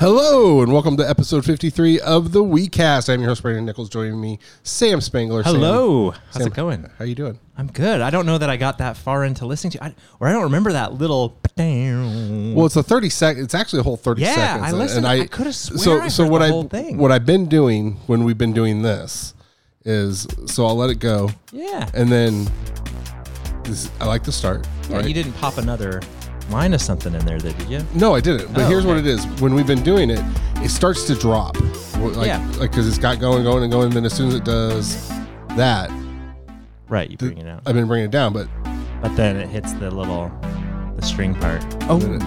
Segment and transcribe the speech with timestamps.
[0.00, 3.12] Hello and welcome to episode 53 of the WeCast.
[3.12, 3.90] I'm your host Brandon Nichols.
[3.90, 5.42] Joining me, Sam Spangler.
[5.42, 6.12] Sam- Hello.
[6.12, 6.84] How's Sam, it going?
[6.84, 7.38] How are you doing?
[7.58, 8.00] I'm good.
[8.00, 10.44] I don't know that I got that far into listening to, I, or I don't
[10.44, 11.38] remember that little.
[11.60, 13.36] Well, it's a 30 sec.
[13.36, 14.64] It's actually a whole 30 Yeah, seconds.
[14.64, 16.96] I listened- and I coulda swear So, I so what the I whole thing.
[16.96, 19.34] what I've been doing when we've been doing this
[19.84, 21.90] is so I'll let it go, yeah.
[21.92, 22.48] and then
[23.64, 24.66] this, I like to start.
[24.88, 24.96] yeah.
[24.96, 25.06] right?
[25.06, 26.00] You didn't pop another
[26.52, 27.80] of something in there, did you?
[27.94, 28.52] No, I didn't.
[28.52, 30.20] But Oh, here's what it is: when we've been doing it,
[30.56, 31.56] it starts to drop.
[31.98, 32.44] Like, Yeah.
[32.58, 33.86] like because it's got going, going, and going.
[33.86, 35.08] And then as soon as it does
[35.56, 35.90] that,
[36.88, 37.08] Right.
[37.10, 37.62] You th- bring it out.
[37.66, 38.32] I've been bringing it down.
[38.32, 38.48] But
[39.00, 40.30] But then it hits the little,
[40.96, 41.64] the string part.
[41.88, 41.98] Oh.
[42.00, 42.22] it-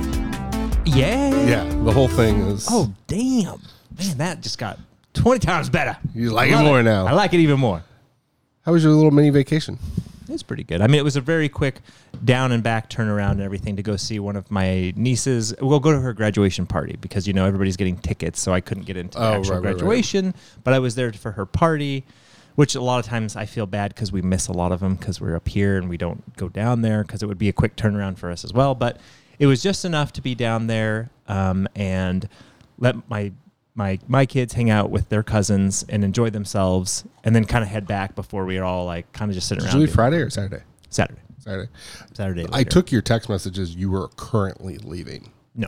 [0.86, 1.46] Yeah.
[1.46, 2.68] yeah, the whole thing is.
[2.70, 3.62] Oh, damn.
[3.98, 4.80] Man, that just got
[5.14, 5.98] 20 times better.
[6.16, 7.06] you like it more now.
[7.06, 7.84] I like it even more.
[8.66, 9.78] How was your little mini vacation?
[10.30, 10.82] It's pretty good.
[10.82, 11.82] I mean, it was a very quick
[12.24, 15.54] down and back turnaround and everything to go see one of my nieces.
[15.62, 18.86] We'll go to her graduation party because you know everybody's getting tickets, so I couldn't
[18.86, 19.78] get into the Oh, actual right, right, right.
[19.78, 20.34] graduation.
[20.64, 22.06] But I was there for her party,
[22.56, 24.96] which a lot of times I feel bad because we miss a lot of them
[24.96, 27.54] because we're up here and we don't go down there because it would be a
[27.54, 28.76] quick turnaround for us as well.
[28.76, 29.00] But
[29.40, 32.30] it was just enough to be down there um, and
[32.78, 33.32] let my
[33.76, 37.70] my my kids hang out with their cousins and enjoy themselves, and then kind of
[37.70, 39.80] head back before we were all like kind of just sitting Did around.
[39.82, 40.64] leave Friday or Saturday?
[40.90, 41.22] Saturday.
[41.40, 41.70] Saturday.
[42.14, 42.46] Saturday.
[42.54, 43.76] I took your text messages.
[43.76, 45.32] You were currently leaving.
[45.56, 45.68] no,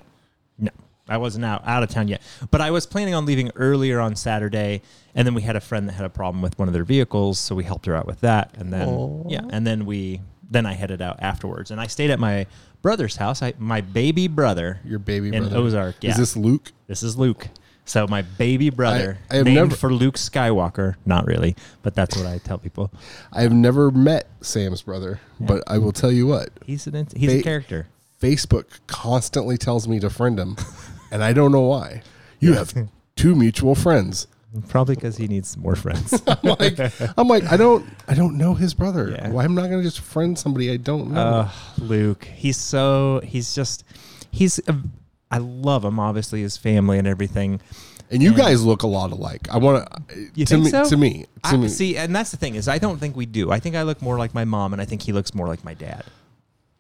[0.58, 0.72] no.
[1.08, 4.16] I wasn't out out of town yet, but I was planning on leaving earlier on
[4.16, 4.82] Saturday,
[5.14, 7.38] and then we had a friend that had a problem with one of their vehicles,
[7.40, 9.30] so we helped her out with that, and then Aw.
[9.30, 12.48] yeah, and then we then I headed out afterwards, and I stayed at my
[12.82, 13.42] brother's house.
[13.44, 15.58] I my baby brother Your baby in brother.
[15.58, 15.96] Ozark.
[16.02, 16.72] Yeah, Is this Luke?
[16.88, 17.50] this is Luke.
[17.86, 20.96] So my baby brother, I have named never- for Luke Skywalker.
[21.06, 22.92] Not really, but that's what I tell people.
[23.32, 26.50] I have never met Sam's brother, but I will tell you what.
[26.66, 27.88] He's an he's a character.
[28.20, 30.56] Facebook constantly tells me to friend him,
[31.12, 32.02] and I don't know why.
[32.40, 32.74] You have
[33.16, 34.28] two mutual friends.
[34.70, 36.24] Probably because he needs more friends.
[36.28, 36.80] I'm like,
[37.18, 39.12] I'm like, I don't, I don't know his brother.
[39.12, 39.30] Yeah.
[39.30, 41.20] Why am I not going to just friend somebody I don't know?
[41.20, 43.84] Uh, Luke, he's so he's just
[44.32, 44.78] he's a,
[45.32, 47.60] I love him obviously his family and everything.
[48.12, 49.48] and you and- guys look a lot alike.
[49.52, 50.30] I want to.
[50.36, 50.86] To think me, so?
[50.90, 51.68] To me, to I, me.
[51.68, 53.52] see, and that's the thing is I don't think we do.
[53.52, 55.64] I think I look more like my mom, and I think he looks more like
[55.64, 56.04] my dad.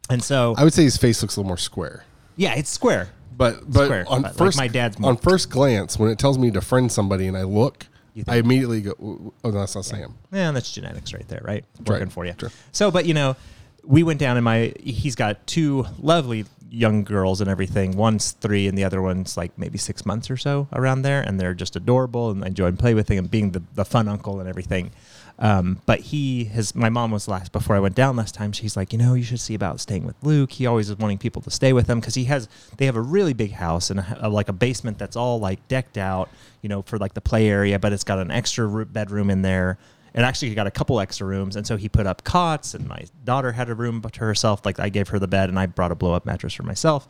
[0.09, 2.03] And so I would say his face looks a little more square.
[2.35, 3.09] yeah, it's square.
[3.37, 6.19] But but Square, on but like first my dad's more- on first glance, when it
[6.19, 7.87] tells me to friend somebody and I look,
[8.29, 11.65] I immediately go, "Oh, that's not Sam." Yeah, that's genetics right there, right?
[11.85, 12.33] Working Right, for you.
[12.39, 12.51] sure.
[12.71, 13.35] So, but you know,
[13.83, 16.45] we went down and my he's got two lovely
[16.75, 17.95] young girls and everything.
[17.95, 21.39] One's three and the other one's like maybe six months or so around there, and
[21.39, 24.07] they're just adorable and I enjoy and play with them and being the, the fun
[24.07, 24.91] uncle and everything.
[25.37, 28.51] Um, but he has my mom was last before I went down last time.
[28.53, 30.51] She's like, you know, you should see about staying with Luke.
[30.53, 32.47] He always is wanting people to stay with him because he has
[32.77, 35.97] they have a really big house and a, like a basement that's all like decked
[35.97, 36.29] out,
[36.61, 39.77] you know, for like the play area, but it's got an extra bedroom in there
[40.15, 42.87] and actually he got a couple extra rooms and so he put up cots and
[42.87, 44.65] my daughter had a room to herself.
[44.65, 47.07] Like i gave her the bed and i brought a blow up mattress for myself.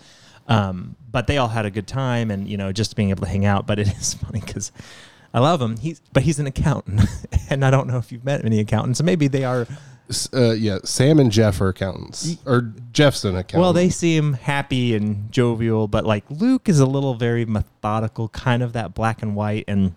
[0.48, 3.30] Um, but they all had a good time and you know just being able to
[3.30, 3.66] hang out.
[3.66, 4.72] But it is funny because
[5.34, 5.78] i love him.
[5.78, 7.02] He's but he's an accountant
[7.50, 9.02] and i don't know if you've met any accountants.
[9.02, 9.68] Maybe they are.
[10.32, 13.60] Uh, yeah, Sam and Jeff are accountants, or Jeff's an accountant.
[13.62, 18.62] well they seem happy and jovial but like luke is a little very methodical kind
[18.62, 19.96] of that black and white and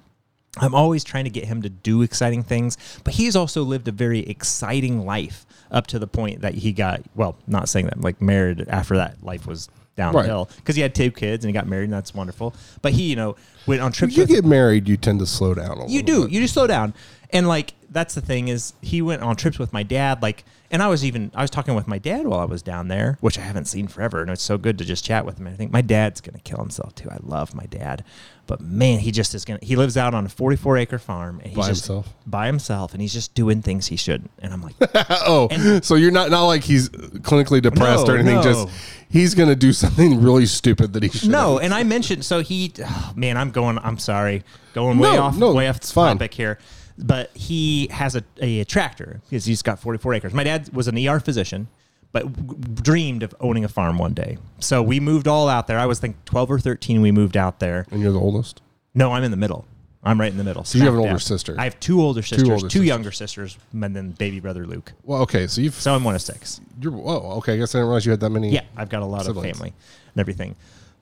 [0.57, 3.93] I'm always trying to get him to do exciting things, but he's also lived a
[3.93, 8.21] very exciting life up to the point that he got well, not saying that like
[8.23, 11.85] married after that life was downhill because he had two kids and he got married
[11.85, 12.55] and that's wonderful.
[12.81, 13.37] But he, you know,
[13.67, 15.91] went on When trips you with get married, you tend to slow down a little.
[15.91, 16.23] you do.
[16.25, 16.33] bit.
[16.33, 16.95] You just slow down.
[17.31, 20.83] And like that's the thing is he went on trips with my dad like and
[20.83, 23.39] I was even I was talking with my dad while I was down there, which
[23.39, 25.47] I haven't seen forever and it's so good to just chat with him.
[25.47, 27.09] And I think my dad's going to kill himself too.
[27.11, 28.05] I love my dad.
[28.47, 31.39] But man, he just is going to he lives out on a 44 acre farm
[31.41, 32.13] and he's By just himself?
[32.27, 34.31] by himself and he's just doing things he shouldn't.
[34.41, 34.75] And I'm like
[35.27, 38.37] oh, And- so you're not not like he's clinically depressed No, or anything.
[38.37, 38.43] no.
[38.43, 38.69] Just
[39.09, 41.31] he's gonna do something really stupid that he should.
[41.31, 43.79] No, and I mentioned so he, oh, man, I'm going.
[43.79, 44.45] I'm sorry,
[44.75, 46.17] going way No, off, no, way off it's fine.
[46.17, 46.59] topic here.
[46.99, 50.35] But he has a, a, tractor because he's got 44 acres.
[50.35, 51.69] My dad was an ER physician,
[52.11, 54.39] but w- dreamed of owning a farm one day.
[54.59, 55.79] So we moved all out there.
[55.79, 57.01] I was think 12 or 13.
[57.01, 57.87] We moved out there.
[57.93, 58.63] And you're the oldest.
[58.95, 59.65] No, I'm in the middle.
[60.03, 60.65] I'm right in the middle.
[60.65, 61.23] So you have an older dab.
[61.23, 61.55] sister.
[61.59, 62.87] I have two older sisters, two, older sisters.
[62.87, 64.93] younger sisters, and then baby brother Luke.
[65.03, 66.61] Well, okay, so you've So I'm one of six.
[66.81, 67.37] you're whoa.
[67.39, 68.51] Okay, I guess I didn't realize you had that many.
[68.51, 69.51] Yeah, I've got a lot Siblings.
[69.51, 69.75] of family
[70.15, 70.57] and everything.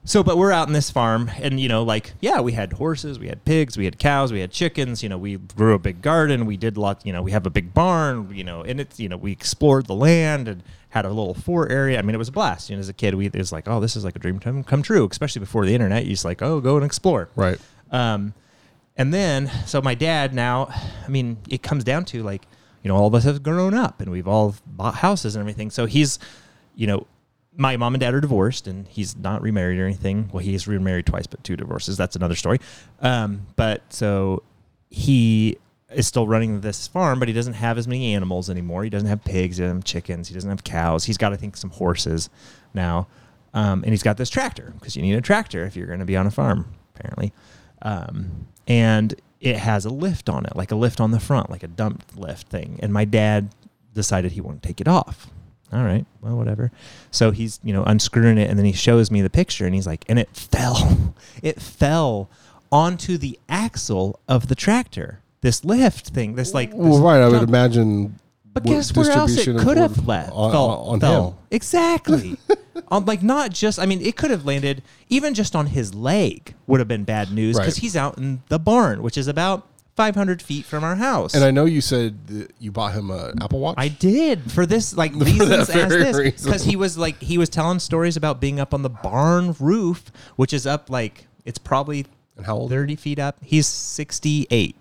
[0.07, 3.19] So, but we're out in this farm, and you know, like, yeah, we had horses,
[3.19, 5.03] we had pigs, we had cows, we had chickens.
[5.03, 6.45] You know, we grew a big garden.
[6.45, 7.05] We did lots.
[7.05, 8.33] You know, we have a big barn.
[8.33, 11.73] You know, and it's you know, we explored the land and had a little fort
[11.73, 11.99] area.
[11.99, 12.69] I mean, it was a blast.
[12.69, 14.39] You know, as a kid, we it was like, oh, this is like a dream
[14.39, 15.05] come come true.
[15.11, 17.27] Especially before the internet, you just like, oh, go and explore.
[17.35, 17.59] Right.
[17.91, 18.33] Um,
[18.95, 20.69] and then, so my dad now,
[21.05, 22.47] I mean, it comes down to like,
[22.81, 25.69] you know, all of us have grown up and we've all bought houses and everything.
[25.69, 26.17] So he's,
[26.75, 27.05] you know,
[27.57, 30.29] my mom and dad are divorced and he's not remarried or anything.
[30.31, 31.97] Well, he's remarried twice, but two divorces.
[31.97, 32.59] That's another story.
[33.01, 34.43] Um, but so
[34.89, 35.57] he
[35.91, 38.83] is still running this farm, but he doesn't have as many animals anymore.
[38.83, 41.05] He doesn't have pigs, have chickens, he doesn't have cows.
[41.05, 42.29] He's got, I think, some horses
[42.73, 43.07] now.
[43.53, 46.05] Um, and he's got this tractor because you need a tractor if you're going to
[46.05, 47.33] be on a farm, apparently.
[47.81, 51.63] Um, and it has a lift on it, like a lift on the front, like
[51.63, 52.79] a dump lift thing.
[52.83, 53.49] And my dad
[53.93, 55.31] decided he wanted to take it off.
[55.73, 56.71] All right, well, whatever.
[57.11, 59.85] So he's, you know, unscrewing it and then he shows me the picture and he's
[59.87, 61.13] like, and it fell.
[61.43, 62.29] It fell
[62.71, 65.21] onto the axle of the tractor.
[65.41, 66.71] This lift thing, this like.
[66.73, 67.21] Well, this right.
[67.21, 68.17] I would imagine.
[68.53, 70.31] but guess where else it could have left?
[70.33, 71.29] on, fell, on fell.
[71.31, 71.37] him.
[71.51, 72.37] Exactly.
[72.87, 73.77] on like not just.
[73.77, 77.31] I mean, it could have landed even just on his leg would have been bad
[77.31, 77.81] news because Right.
[77.81, 79.67] he's out in the barn, which is about
[79.97, 81.33] 500 feet from our house.
[81.33, 83.75] And I know you said that you bought him an Apple Watch.
[83.77, 87.79] I did for this like reasons as this because he was like he was telling
[87.79, 90.05] stories about being up on the barn roof,
[90.35, 92.05] which is up like it's probably
[92.37, 92.69] and how old?
[92.69, 93.37] 30 feet up.
[93.43, 94.75] He's 68.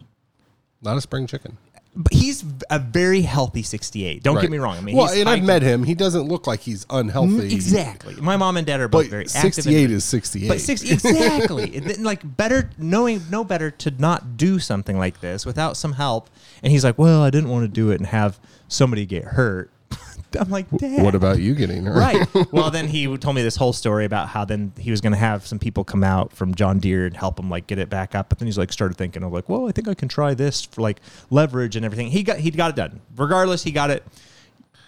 [0.83, 1.57] Not a spring chicken.
[1.99, 4.23] But he's a very healthy 68.
[4.23, 4.43] Don't Right.
[4.43, 4.77] get me wrong.
[4.77, 5.83] I mean, well, he's and I've hiking- met him.
[5.85, 7.49] He doesn't look like he's unhealthy.
[7.49, 8.15] Mm, exactly.
[8.17, 9.45] My mom and dad are both But very active.
[9.45, 10.49] and- 68 is 68.
[10.49, 11.75] But six exactly.
[11.77, 15.93] And then, like better knowing no better to not do something like this without some
[15.95, 16.29] help.
[16.63, 18.39] And he's like, "Well, I didn't want to do it and have
[18.69, 19.71] somebody get hurt."
[20.39, 21.99] I'm like, "Dad." What about you getting hurt?
[21.99, 22.27] Right.
[22.53, 25.19] Well, then he told me this whole story about how then he was going to
[25.19, 28.15] have some people come out from John Deere and help him like get it back
[28.15, 28.29] up.
[28.29, 30.65] But then he's like started thinking of like, well, I think I can try this
[30.65, 31.01] for like
[31.31, 32.09] leverage and everything.
[32.09, 33.01] He got he got it done.
[33.17, 34.05] Regardless, he got it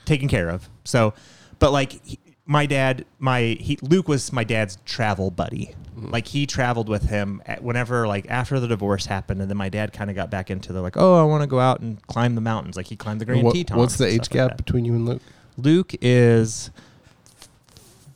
[0.05, 0.69] taken care of.
[0.85, 1.15] So,
[1.59, 2.19] but like he,
[2.51, 5.75] my dad, my he, Luke was my dad's travel buddy.
[5.97, 6.11] Mm.
[6.11, 9.69] Like he traveled with him at, whenever like after the divorce happened, and then my
[9.69, 12.05] dad kind of got back into the like, oh, I want to go out and
[12.07, 12.75] climb the mountains.
[12.77, 13.77] Like he climbed the Grand What- Tetons.
[13.79, 15.23] what's the age stuff like gap between you and Luke?
[15.59, 16.71] Luke is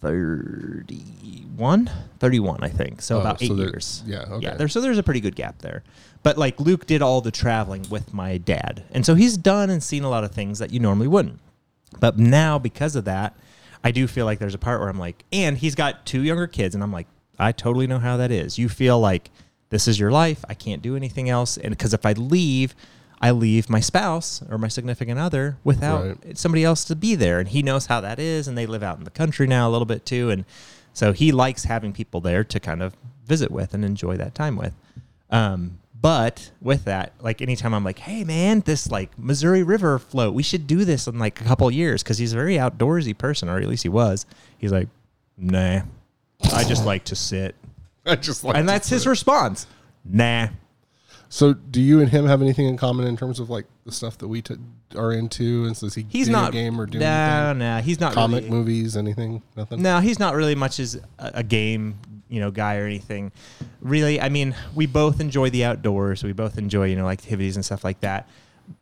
[0.01, 3.03] 31, 31, I think.
[3.03, 4.03] So Oh, about eight there- years.
[4.07, 4.47] yeah, okay.
[4.47, 5.83] Yeah, there's, so there's a pretty good gap there.
[6.23, 8.85] But like Luke did all the traveling with my dad.
[8.93, 11.41] And so he's done and seen a lot of things that you normally wouldn't.
[12.01, 13.37] But now, because of that,
[13.85, 16.47] I do feel like there's a part where I'm like, and he's got two younger
[16.47, 17.07] kids, and I'm like,
[17.39, 18.59] I totally know how that is.
[18.59, 19.31] You feel like
[19.71, 20.45] this is your life.
[20.49, 21.57] I can't do anything else.
[21.57, 22.75] And because if I leave,
[23.21, 26.39] I leave my spouse or my significant other without Right.
[26.39, 27.41] somebody else to be there.
[27.41, 28.47] And he knows how that is.
[28.47, 30.29] And they live out in the country now a little bit too.
[30.31, 30.45] And
[30.93, 32.95] so he likes having people there to kind of
[33.27, 34.75] visit with and enjoy that time with.
[35.31, 40.35] Um, but with that, like anytime I'm like, hey man, this like Missouri River float,
[40.35, 43.49] we should do this in like a couple years because he's a very outdoorsy person,
[43.49, 44.27] or at least he was.
[44.59, 44.89] He's like,
[45.39, 45.83] nah,
[46.53, 47.55] I just like to sit,
[48.07, 49.67] I just like and to that's his put response.
[50.05, 50.49] Nah,
[51.29, 54.19] So, do you and him have anything in common in terms of like the stuff
[54.19, 54.57] that we t-
[54.97, 55.65] are into?
[55.67, 57.59] And so is he he's video not game or doing no, anything?
[57.59, 59.41] no, he's not comic really, movies, anything?
[59.57, 59.81] Nothing.
[59.81, 61.99] No, he's not really much as a, a game,
[62.33, 63.31] you know, guy or anything.
[63.81, 66.25] Really, I mean, we both enjoy the outdoors.
[66.25, 68.27] We both enjoy, you know, activities and stuff like that.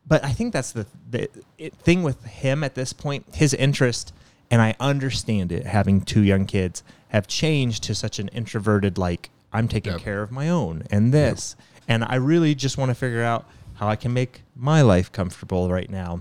[0.07, 1.29] But I think that's the the
[1.59, 3.27] it, thing with him at this point.
[3.35, 4.15] His interest,
[4.51, 9.31] and I understand it, having two young kids, have changed to such an introverted, like
[9.53, 10.01] I'm taking Yep.
[10.03, 11.57] care of my own and this,
[11.89, 15.71] and I really just want to figure out how I can make my life comfortable
[15.71, 16.21] right now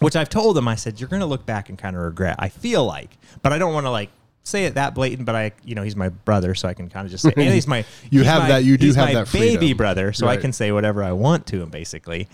[0.00, 0.66] which I've told him.
[0.66, 2.36] I said you're going to look back and kind of regret.
[2.38, 4.08] I feel like, but I don't want to like
[4.42, 5.26] say it that blatant.
[5.26, 7.54] But I, you know, he's my brother, so I can kind of just say, and
[7.54, 7.84] he's my.
[8.10, 10.72] You he's have my- that- you do have that baby brother, so I can say
[10.72, 12.28] whatever I want to him, basically.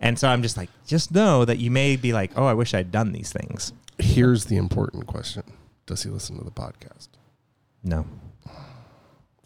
[0.00, 2.74] And so I'm just like, just know that you may be like, oh, I wish
[2.74, 3.72] I'd done these things.
[3.98, 5.42] Here's the important question:
[5.86, 7.08] Does he listen to the podcast?
[7.82, 8.04] No.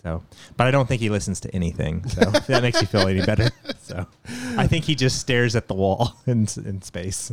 [0.03, 0.25] So,
[0.57, 2.09] but I don't think he listens to anything.
[2.09, 3.51] So that makes you feel any better.
[3.83, 4.07] So,
[4.57, 7.33] I think he just stares at the wall in, in space.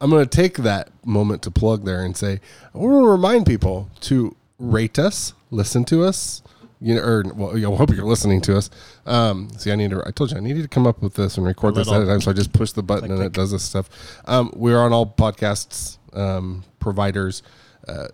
[0.00, 2.40] I'm going to take that moment to plug there and say
[2.74, 6.42] I want to remind people to rate us, listen to us.
[6.78, 8.68] You know, or well, I hope you're listening to us.
[9.06, 10.02] Um, see, I need to.
[10.06, 12.04] I told you I needed to come up with this and record this at a
[12.04, 13.32] time, so I just push the button Click, and it click.
[13.32, 13.88] does this stuff.
[14.26, 17.42] Um, we're on all podcasts um, providers.
[17.88, 18.08] Uh,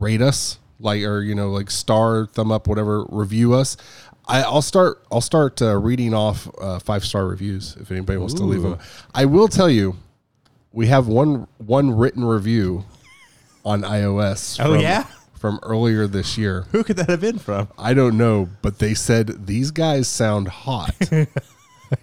[0.00, 3.04] rate us, like or you know, like star, thumb up, whatever.
[3.10, 3.76] Review us.
[4.26, 5.04] I, I'll start.
[5.12, 8.78] I'll start uh, reading off uh, five star reviews if anybody wants to leave them.
[9.14, 9.96] I will tell you,
[10.78, 12.84] we have one one written review
[13.64, 14.60] on iOS.
[14.64, 15.06] Oh, from- yeah?
[15.34, 16.66] from earlier this year.
[16.72, 17.68] Who could that have been from?
[17.78, 20.94] I don't know, but they said these guys sound hot.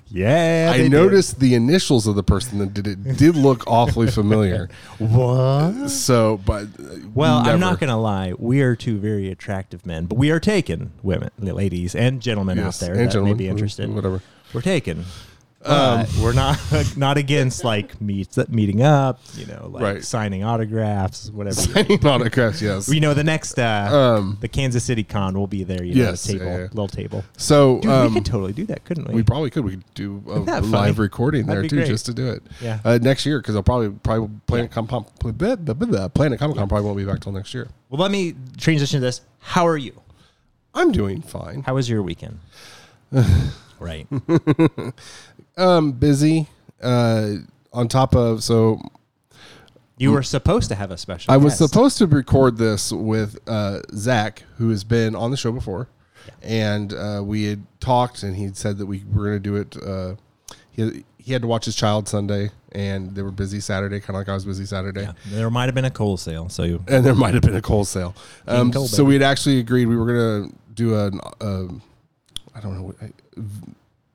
[0.07, 4.67] Yeah, I noticed the initials of the person that did it did look awfully familiar.
[4.97, 5.89] What?
[5.91, 8.33] So, but uh, Well, I'm not going to lie.
[8.35, 12.81] We are two very attractive men, but we are taken, women, ladies, and gentlemen Yes,
[12.81, 13.93] out there that gentlemen, may be interested.
[13.93, 14.21] whatever.
[14.53, 15.05] We're taken.
[15.65, 16.59] But we're not
[16.97, 20.03] not against like meets meeting up, you know, like Right.
[20.03, 21.55] signing autographs, whatever.
[21.55, 22.87] Signing autographs, yes.
[22.93, 25.83] you know, the next uh, Um, the Kansas City Con will be there.
[25.83, 26.63] You know, Yes, a table, yeah, yeah.
[26.65, 27.23] little table.
[27.37, 29.15] So Dude, um, we could totally do that, couldn't we?
[29.15, 29.65] we probably could.
[29.65, 30.91] We could do a live funny?
[30.93, 31.87] recording That'd there too, great.
[31.87, 32.43] just to do it.
[32.61, 32.79] Yeah.
[32.85, 35.39] Uh, next year because I'll probably probably Planet Com Com- Planet
[36.39, 37.67] Comic Con probably won't be back till next year.
[37.89, 39.21] well, let me transition to this.
[39.39, 39.99] How are you?
[40.75, 41.63] I'm doing fine.
[41.63, 42.39] How was your weekend?
[43.79, 44.07] right.
[45.57, 46.47] Um, busy.
[46.81, 47.35] Uh,
[47.73, 48.79] on top of so
[49.97, 51.33] You were supposed to have a special.
[51.33, 51.71] I was guest.
[51.71, 55.87] supposed to record this with uh, Zach, who has been on the show before,
[56.41, 59.77] and uh, we had talked, and he said that we were going to do it.
[59.81, 60.15] Uh,
[60.71, 64.15] he he had to watch his child Sunday, and they were busy Saturday, kind of
[64.15, 65.01] like I was busy Saturday.
[65.03, 67.55] Yeah, there might have been a coal sale, so you and there might have been
[67.55, 68.15] a coal sale.
[68.47, 71.67] Um, so we had actually agreed we were going to do an, uh,
[72.53, 72.93] I don't know,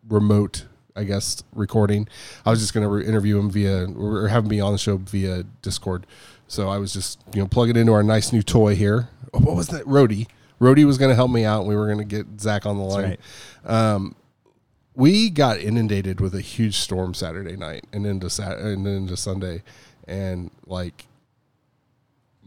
[0.08, 0.66] remote,
[1.00, 2.06] I guess, recording.
[2.44, 4.78] I was just going to re- interview him via, or have him be on the
[4.78, 6.06] show via Discord.
[6.46, 9.08] So I was just, you know, plugging into our nice new toy here.
[9.32, 9.86] Oh, what was that?
[9.86, 10.28] Rody.
[10.58, 11.60] Rody was going to help me out.
[11.60, 13.04] And we were going to get Zach on the line.
[13.04, 13.20] right.
[13.64, 14.14] Um,
[14.94, 19.62] we got inundated with a huge storm Saturday night and into Sat and into Sunday,
[20.06, 21.06] and like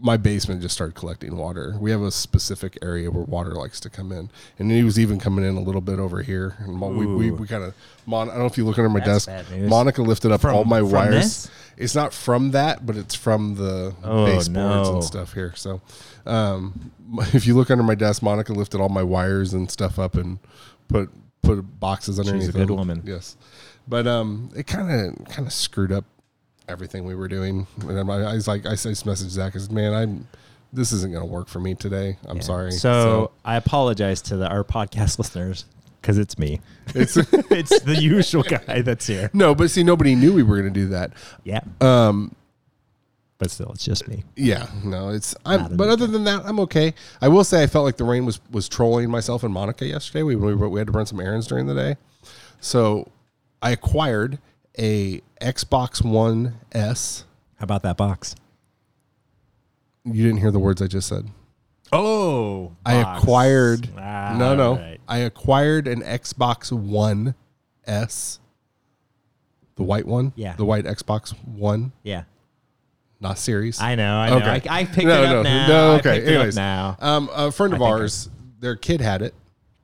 [0.05, 1.77] my basement just started collecting water.
[1.79, 4.29] We have a specific area where water likes to come in,
[4.59, 6.57] and he was even coming in a little bit over here.
[6.59, 7.33] And we we, Ooh.
[7.35, 7.73] we kind of
[8.05, 9.49] Mon- I don't know if you look under my That's desk.
[9.53, 11.13] Monica lifted up From- all my wires.
[11.45, 11.51] this?
[11.77, 14.93] It's not from that, but it's from the Oh, baseboards no.
[14.95, 15.53] and stuff here.
[15.55, 15.81] So,
[16.25, 16.91] um,
[17.33, 20.37] if you look under my desk, Monica lifted all my wires and stuff up and
[20.89, 21.09] put
[21.41, 22.51] put boxes underneath.
[22.53, 22.75] good them.
[22.75, 23.01] woman.
[23.05, 23.37] Yes,
[23.87, 26.05] but um, it kind of kind of screwed up
[26.67, 27.67] everything we were doing.
[27.81, 30.27] And I'm- I, I was like, I said, this message Zach, I said, man, I'm
[30.75, 32.17] this isn't going to work for me today.
[32.27, 32.41] I'm Yeah.
[32.43, 32.71] sorry.
[32.71, 35.65] So, I apologize to the, our podcast listeners
[36.01, 36.61] because it's me.
[36.95, 37.15] it's
[37.51, 39.29] it's the usual guy that's here.
[39.33, 41.11] no, but see, nobody knew we were going to do that.
[41.43, 42.35] Yeah, Um,
[43.37, 44.23] but still, it's just me.
[44.35, 45.35] Yeah, no, it's.
[45.45, 46.93] I'm, but big other than that, I'm okay.
[47.21, 50.23] I will say I felt like the rain was was trolling myself and Monica yesterday.
[50.23, 51.97] We we, we had to run some errands during the day,
[52.61, 53.11] so
[53.61, 54.39] I acquired
[54.79, 57.25] a Xbox One S.
[57.59, 58.35] How about that box?
[60.05, 61.29] You didn't hear the words I just said.
[61.91, 63.21] Oh, I box.
[63.23, 63.89] acquired.
[63.97, 64.99] Ah, no, no, right.
[65.07, 67.35] I acquired an Xbox One
[67.85, 68.39] S.
[69.75, 70.55] The white one, Yeah.
[70.55, 72.23] the white Xbox One, Yeah,
[73.19, 73.81] not series.
[73.81, 74.15] I know.
[74.17, 74.37] I know.
[74.37, 74.69] Okay.
[74.69, 75.67] I, I picked No, it up no, now.
[75.67, 76.15] no, okay.
[76.15, 76.55] picked it up Anyways.
[76.55, 76.97] now.
[76.99, 79.33] Um, a friend of I- ours, their kid had it.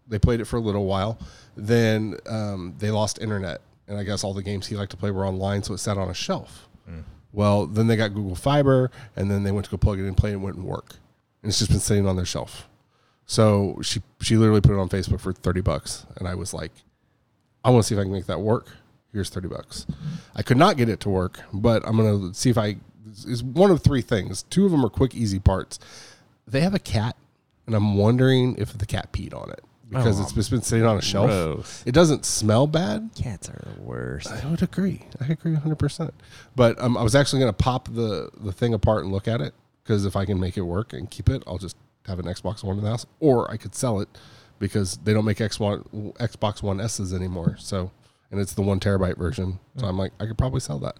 [0.08, 1.17] They played it for a little while.
[1.55, 5.12] Then um, they lost internet, and I guess all the games he liked to play
[5.12, 6.69] were online, so it sat on a shelf.
[6.88, 7.01] Hmm.
[7.34, 10.15] Well, then they got Google Fiber, and then they went to go plug it in,
[10.15, 10.96] play it, and it wouldn't work,
[11.41, 12.69] and it's just been sitting on their shelf.
[13.25, 16.72] So she she literally put it on Facebook for thirty bucks, and I was like,
[17.63, 18.67] I want to see if I can make that work.
[19.12, 19.88] Here's thirty bucks.
[20.36, 22.77] I could not get it to work, but I'm gonna see if I.
[23.25, 24.43] Is one of three things.
[24.43, 25.79] Two of them are quick, easy parts.
[26.48, 27.15] They have a cat,
[27.65, 30.86] and I'm wondering if the cat peed on it because Oh, it's just been sitting
[30.86, 31.29] on a shelf.
[31.29, 31.84] gross.
[31.86, 33.10] It doesn't smell bad.
[33.15, 34.31] Cats are the worst.
[34.31, 35.03] I would agree.
[35.19, 36.12] I agree 100%.
[36.55, 39.41] But um, I was actually going to pop the, the thing apart and look at
[39.41, 39.53] it
[39.84, 41.75] because if I can make it work and keep it, I'll just
[42.08, 43.05] have an Xbox One in the house.
[43.19, 44.10] Or I could sell it
[44.60, 45.84] because they don't make Xbox,
[46.17, 47.55] Xbox One S's anymore.
[47.60, 47.91] So,
[48.31, 49.60] and it's the one terabyte version.
[49.77, 50.98] So I'm like, I could probably sell that.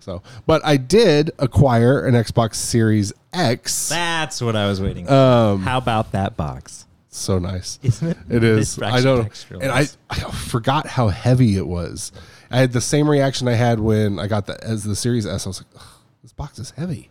[0.00, 3.88] So, but I did acquire an Xbox Series X.
[3.88, 5.06] That's what I was waiting.
[5.06, 5.12] for.
[5.14, 6.86] Um, How about that box?
[7.16, 7.78] So nice.
[7.82, 8.16] Isn't it?
[8.28, 8.80] It is.
[8.80, 9.46] I don't.
[9.50, 9.86] And I.
[10.10, 12.12] I forgot how heavy it was.
[12.50, 15.46] I had the same reaction I had when I got the as the Series S.
[15.46, 15.82] I was like,
[16.22, 17.10] this box is heavy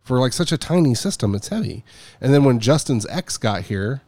[0.00, 1.34] for like such a tiny system.
[1.34, 1.84] It's heavy.
[2.20, 4.02] And then when Justin's X got here,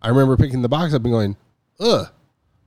[0.00, 1.36] I remember picking the box up and going,
[1.80, 2.08] ugh,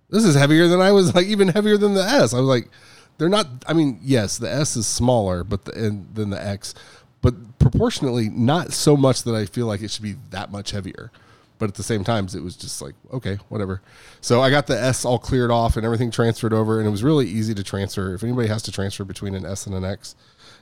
[0.09, 2.33] this is heavier than I was like even heavier than the S.
[2.33, 2.69] I was like,
[3.17, 3.47] they're not.
[3.67, 6.73] I mean, yes, the S is smaller, but the and, than the X,
[7.21, 11.11] but proportionately not so much that I feel like it should be that much heavier.
[11.57, 13.81] But at the same times, it was just like okay, whatever.
[14.21, 17.03] So I got the S all cleared off and everything transferred over, and it was
[17.03, 18.13] really easy to transfer.
[18.13, 20.15] If anybody has to transfer between an S and an X,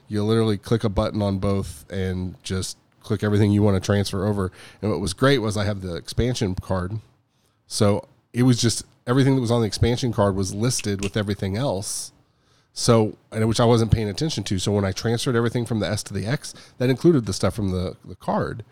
[0.08, 4.26] you literally click a button on both and just click everything you want to transfer
[4.26, 4.50] over.
[4.80, 7.00] And what was great was I have the expansion card,
[7.66, 11.56] so it was just everything that was on the expansion card was listed with everything
[11.56, 12.12] else.
[12.76, 14.58] So, and which I wasn't paying attention to.
[14.58, 17.54] So when I transferred everything from the S to the X, that included the stuff
[17.54, 18.64] from the, the card.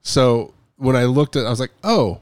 [0.00, 2.20] So when I looked at, I was like, oh.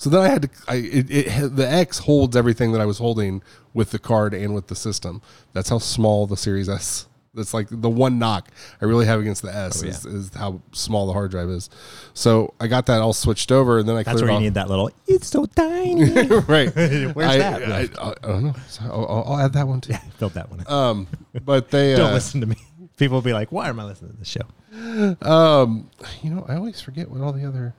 [0.00, 0.48] So then I had to.
[0.68, 3.42] I it, it the X holds everything that I was holding
[3.74, 5.20] with the card and with the system.
[5.52, 7.06] That's how small the Series S.
[7.34, 8.48] That's like the one knock
[8.80, 9.90] I really have against the S Oh, yeah.
[9.92, 11.68] is, is how small the hard drive is.
[12.14, 14.42] So I got that all switched over, and then I That's where you off.
[14.42, 14.90] need that little.
[15.08, 16.04] It's so tiny.
[16.48, 16.72] right.
[16.74, 17.62] Where's I, that?
[17.64, 18.54] I, I, I don't know.
[18.68, 19.92] So I'll, I'll- I'll add that one too.
[19.94, 20.64] Yeah, Build that one.
[20.68, 21.06] Um,
[21.44, 22.56] but they Don't uh, listen to me.
[22.96, 25.90] People will be like, "Why am I listening to this show?" um,
[26.22, 27.74] you know, I always forget what all the other.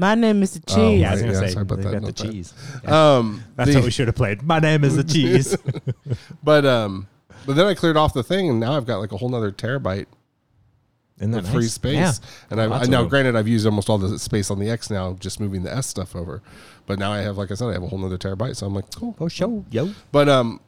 [0.00, 1.00] My name is the Oh, cheese.
[1.00, 2.16] Yeah, I was right, gonna yeah, say sorry about that, got the that.
[2.32, 2.54] cheese.
[2.86, 4.42] Um, That's the- what we should have played.
[4.42, 5.56] My name is the cheese.
[6.42, 7.08] But um,
[7.46, 9.50] but then I cleared off the thing, and now I've got like a whole nother
[9.50, 10.06] terabyte
[11.18, 11.94] Isn't that free space.
[11.96, 12.12] Yeah.
[12.50, 14.88] And I, Lots I now, granted, I've used almost all the space on the X
[14.88, 16.42] now, just moving the S stuff over.
[16.86, 18.54] But now I have, like I said, I have a whole nother terabyte.
[18.56, 19.16] So I'm like, cool.
[19.20, 19.92] Oh, show yo.
[20.12, 20.60] But um,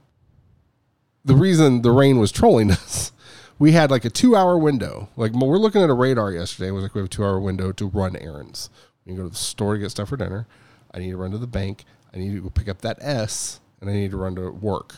[1.24, 3.12] the reason the rain was trolling us,
[3.60, 5.08] we had like a two hour window.
[5.16, 6.68] Like we're looking at a radar yesterday.
[6.70, 8.70] It was like we have a two hour window to run errands.
[9.10, 10.46] Can go to the store to get stuff for dinner.
[10.94, 11.84] I need to run to the bank.
[12.14, 14.94] I need to go pick up that S, and I need to run to work.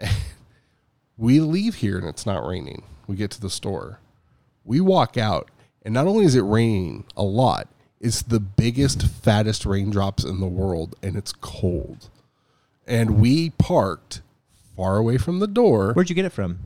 [1.16, 2.82] we leave here and it's not raining.
[3.06, 4.00] We get to the store.
[4.64, 5.48] We walk out,
[5.84, 7.68] and not only is it raining a lot,
[8.00, 12.10] it's the biggest, fattest raindrops in the world, and it's cold.
[12.84, 14.22] And we parked
[14.76, 15.92] far away from the door.
[15.92, 16.58] Where'd you get it from?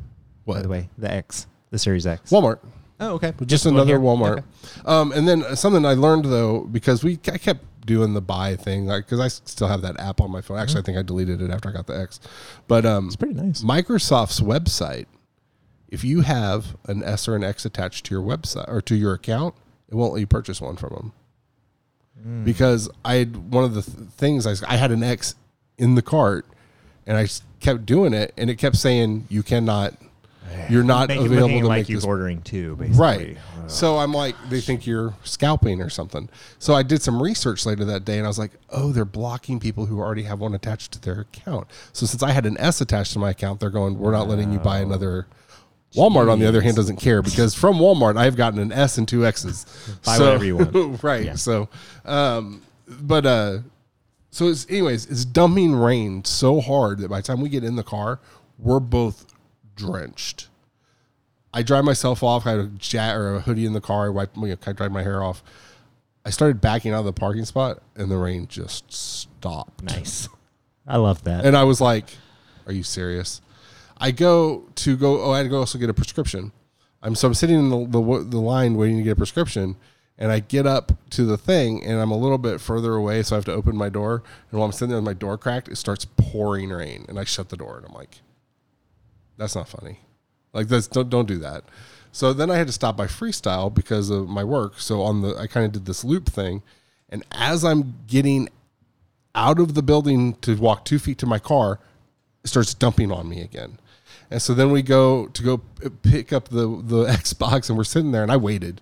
[0.46, 2.30] By the way, the X, the Series X.
[2.30, 2.60] Walmart.
[3.04, 3.32] Oh, okay.
[3.46, 3.98] Just one another?
[3.98, 4.38] Walmart.
[4.38, 4.42] Okay.
[4.84, 8.86] Um, and then something I learned though, because we I kept doing the buy thing,
[8.86, 10.58] like because I still have that app on my phone.
[10.58, 12.20] Actually, I think I deleted it after I got the X.
[12.66, 13.62] But um, It's pretty nice.
[13.62, 15.06] Microsoft's website,
[15.88, 19.14] if you have an S or an X attached to your website or to your
[19.14, 19.54] account,
[19.88, 21.12] it won't let you purchase one from them.
[22.22, 22.44] Hmm.
[22.44, 25.34] Because I had one of the th- things I, I had an X
[25.78, 26.46] in the cart
[27.06, 27.28] and I
[27.60, 29.94] kept doing it and it kept saying you cannot,
[30.68, 32.98] you're not Make available to like make you're this ordering too, basically.
[32.98, 33.36] Right.
[33.66, 36.28] So I'm like, they think you're scalping or something.
[36.58, 39.58] So I did some research later that day and I was like, oh, they're blocking
[39.58, 41.68] people who already have one attached to their account.
[41.92, 44.52] So since I had an S attached to my account, they're going, we're not letting
[44.52, 45.26] you buy another.
[45.94, 49.06] Walmart, on the other hand, doesn't care because from Walmart, I've gotten an S and
[49.06, 49.64] two X's.
[50.04, 51.02] Buy whatever you want.
[51.04, 51.24] right.
[51.24, 51.34] Yeah.
[51.36, 51.68] So,
[52.04, 53.58] um, but, uh,
[54.32, 57.76] so it's, anyways, it's dumping rain so hard that by the time we get in
[57.76, 58.18] the car,
[58.58, 59.33] we're both
[59.76, 60.48] drenched.
[61.52, 62.46] I dried myself off.
[62.46, 64.06] I had a jet or a hoodie in the car.
[64.06, 65.42] I wiped, you know, I dried my hair off.
[66.24, 69.82] I started backing out of the parking spot, and the rain just stopped.
[69.82, 70.28] Nice.
[70.86, 71.44] I love that.
[71.44, 72.16] And I was like,
[72.66, 73.40] "Are you serious?"
[73.98, 75.22] I go to go.
[75.22, 76.52] Oh, I had to go also get a prescription.
[77.02, 79.76] I'm so I'm sitting in the, the the line waiting to get a prescription,
[80.18, 83.36] and I get up to the thing, and I'm a little bit further away, so
[83.36, 84.22] I have to open my door.
[84.50, 87.24] And while I'm sitting there with my door cracked, it starts pouring rain, and I
[87.24, 88.22] shut the door, and I'm like,
[89.36, 90.00] "That's not funny.
[90.52, 91.64] Like that's don't don't do that."
[92.12, 94.78] So then I had to stop by freestyle because of my work.
[94.78, 96.62] So on the I kind of did this loop thing,
[97.08, 98.48] and as I'm getting
[99.34, 101.80] out of the building to walk two feet to my car,
[102.44, 103.78] it starts dumping on me again.
[104.30, 105.58] And so then we go to go
[106.02, 108.80] pick up the the Xbox, and we're sitting there, and I waited.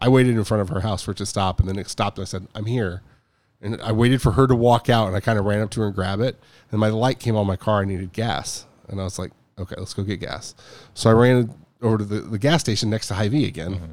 [0.00, 2.18] I waited in front of her house for it to stop, and then it stopped.
[2.18, 3.02] And I said, "I'm here,"
[3.60, 5.80] and I waited for her to walk out, and I kind of ran up to
[5.80, 6.38] her and grab it.
[6.70, 7.82] And my light came on my car.
[7.82, 10.54] I needed gas, and I was like, "Okay, let's go get gas."
[10.94, 13.74] So I ran over to the, the gas station next to Hy-Vee again.
[13.74, 13.92] Mm-hmm.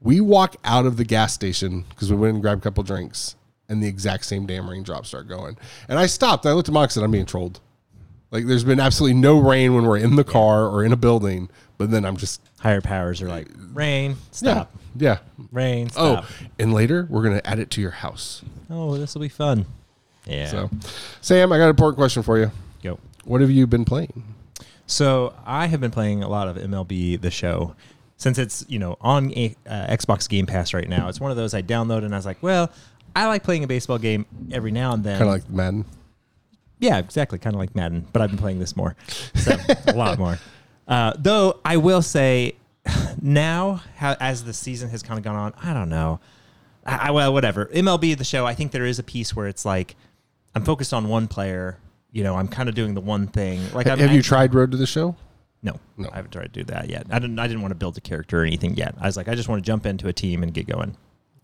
[0.00, 3.36] We walk out of the gas station because we went and grabbed a couple drinks,
[3.68, 5.56] and the exact same damn raindrops start going.
[5.88, 6.44] And I stopped.
[6.44, 7.60] And I looked at Monica and said, "I'm being trolled."
[8.30, 11.50] Like there's been absolutely no rain when we're in the car or in a building,
[11.78, 14.70] but then I'm just Higher powers are like, rain, stop.
[14.94, 15.18] yeah.
[15.50, 16.24] Rain, oh, stop.
[16.28, 18.42] Oh, and later we're gonna add it to your house.
[18.68, 19.66] Oh, this will be fun.
[20.26, 20.46] Yeah.
[20.46, 20.70] So,
[21.20, 22.52] Sam, I got an important question for you.
[22.82, 23.00] Go.
[23.24, 24.22] What have you been playing?
[24.90, 27.74] So I have been playing a lot of MLB The Show
[28.16, 31.08] since it's you know on a, uh, Xbox Game Pass right now.
[31.08, 32.70] It's one of those I downloaded and I was like, well,
[33.14, 35.18] I like playing a baseball game every now and then.
[35.18, 35.84] Kind of like Madden.
[36.80, 38.96] yeah, exactly, kind of like Madden, but I've been playing this more,
[39.34, 40.38] so a lot more.
[40.88, 42.56] Uh, though I will say,
[43.22, 46.18] now how, as the season has kind of gone on, I don't know.
[46.84, 47.66] I, I- well, whatever.
[47.66, 48.44] MLB The Show.
[48.46, 49.94] I think there is a piece where it's like
[50.54, 51.78] I'm focused on one player.
[52.12, 53.60] You know, I'm kind of doing the one thing.
[53.72, 55.16] Like, I'm, have you I- tried Road to the Show?
[55.62, 56.08] no, No.
[56.12, 57.06] I haven't tried to do that yet.
[57.10, 57.38] I didn't.
[57.38, 58.94] I didn't want to build a character or anything yet.
[59.00, 60.96] I was like, I just want to jump into a team and get going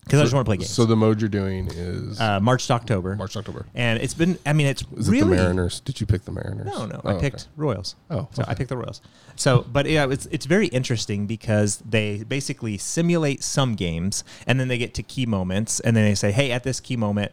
[0.03, 0.69] because I just want to play games.
[0.69, 3.65] So the mode you're doing is uh, March to October, March to October.
[3.75, 4.39] and it's been.
[4.45, 5.79] I mean, it's Is it really the Mariners?
[5.81, 6.65] Did you pick the Mariners?
[6.65, 6.99] no, no.
[7.03, 7.29] Oh, I okay.
[7.29, 7.95] picked Royals.
[8.09, 9.01] Oh, so I picked the Royals.
[9.35, 14.67] So, but yeah, it's it's very interesting because they basically simulate some games, and then
[14.67, 17.31] they get to key moments, and then they say, "Hey, at this key moment,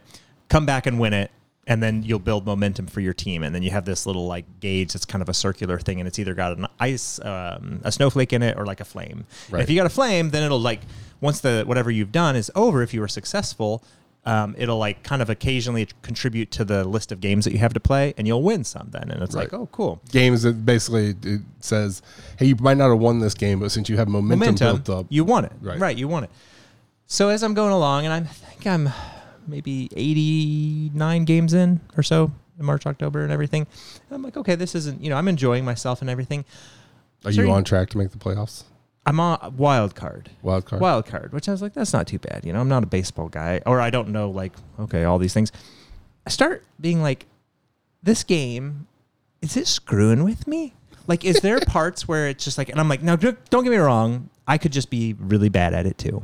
[0.49, 1.31] come back and win it."
[1.67, 4.45] And then you'll build momentum for your team, and then you have this little like
[4.59, 7.91] gauge that's kind of a circular thing, and it's either got an ice, um, a
[7.91, 9.25] snowflake in it, or like a flame.
[9.49, 9.63] Right.
[9.63, 10.81] if you got a flame, then it'll like
[11.21, 13.83] once the whatever you've done is over, if you were successful.
[14.27, 17.73] Um, it'll like kind of occasionally contribute to the list of games that you have
[17.73, 19.11] to play, and you'll win some then.
[19.11, 20.01] And it's like, oh, cool.
[20.11, 22.01] Games that basically it says,
[22.39, 24.99] "Hey, you might not have won this game, but since you have momentum, momentum, built
[25.01, 25.51] up, you won it.
[25.61, 25.79] Right.
[25.79, 25.95] Right.
[25.95, 26.31] you won it.
[27.05, 28.89] So as I'm going along, and I'm, I think I'm
[29.47, 33.67] maybe 89 games in or so in March, October, and everything.
[34.07, 36.45] And I'm like, okay, this isn't, you know, I'm enjoying myself and everything.
[37.25, 38.63] are Sure, you on track to make the playoffs?
[39.05, 40.31] I'm on wild card.
[40.41, 40.81] Wild card.
[40.81, 42.43] Wild card, which I was like, that's not too bad.
[42.43, 45.33] You know, I'm not a baseball guy, or I don't know, like, okay, all these
[45.33, 45.51] things.
[46.25, 47.27] I start being like,
[48.01, 48.87] this game,
[49.41, 50.73] is it screwing with me?
[51.07, 53.77] Like, is there parts where it's just like, and I'm like, now, don't get me
[53.77, 56.23] wrong, I could just be really bad at it too.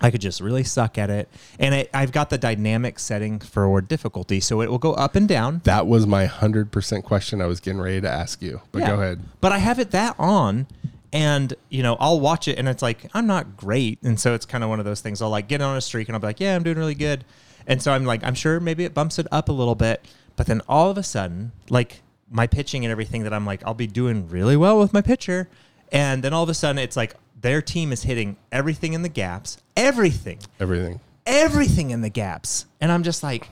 [0.00, 1.28] I could just really suck at it.
[1.58, 5.26] And it, I've got the dynamic setting for difficulty, so it will go up and
[5.26, 5.62] down.
[5.64, 8.60] That was my hundred percent question I was getting ready to ask you.
[8.72, 8.88] But Yeah.
[8.88, 9.20] go ahead.
[9.40, 10.66] But I have it that on,
[11.12, 14.44] and you know, I'll watch it, and it's like I'm not great, and so it's
[14.44, 15.22] kind of one of those things.
[15.22, 17.24] I'll like get on a streak, and I'll be like, yeah, I'm doing really good,
[17.66, 20.04] and so I'm like, I'm sure maybe it bumps it up a little bit,
[20.36, 23.72] but then all of a sudden, like my pitching and everything, that I'm like, I'll
[23.72, 25.48] be doing really well with my pitcher,
[25.90, 29.08] and then all of a sudden, it's like their team is hitting everything in the
[29.08, 31.00] gaps, everything, Everything.
[31.26, 32.66] everything in the gaps.
[32.80, 33.48] And I'm just like,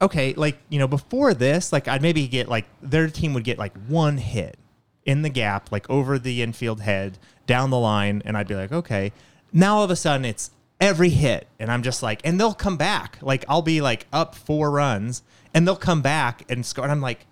[0.00, 3.58] okay, like, you know, before this, like I'd maybe get like their team would get
[3.58, 4.58] like one hit
[5.04, 8.72] in the gap, like over the infield head, down the line, and I'd be like,
[8.72, 9.12] okay.
[9.52, 11.46] Now all of a sudden it's every hit.
[11.58, 13.18] And I'm just like, and they'll come back.
[13.22, 15.22] Like I'll be like up four runs
[15.54, 16.84] and they'll come back and score.
[16.84, 17.26] And I'm like,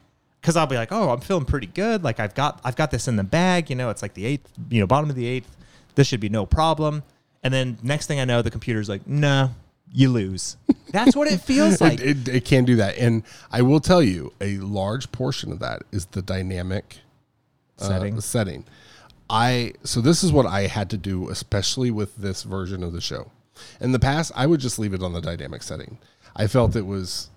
[0.44, 2.04] because I'll be like, oh, I'm feeling pretty good.
[2.04, 3.70] Like I've got I've got this in the bag.
[3.70, 5.56] You know, it's like the eighth, you know, bottom of the eighth.
[5.94, 7.02] This should be no problem.
[7.42, 9.48] And then next thing I know, the computer's like, nah,
[9.90, 10.58] you lose.
[10.90, 11.98] That's what it feels like.
[11.98, 12.98] it, it, it can do that.
[12.98, 16.98] And I will tell you, a large portion of that is the dynamic
[17.78, 18.20] uh, Setting.
[18.20, 18.64] setting.
[19.30, 23.00] I so this is what I had to do, especially with this version of the
[23.00, 23.30] show.
[23.80, 25.96] In the past, I would just leave it on the dynamic setting.
[26.36, 27.30] I felt it was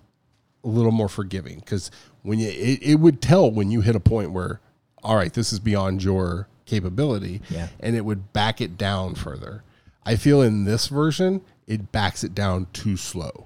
[0.65, 1.89] a little more forgiving because
[2.27, 4.59] when you it, it would tell when you hit a point where,
[5.03, 7.69] all right, this is beyond your capability, Yeah.
[7.79, 9.63] and it would back it down further.
[10.05, 13.45] I feel in this version, it backs it down too slow.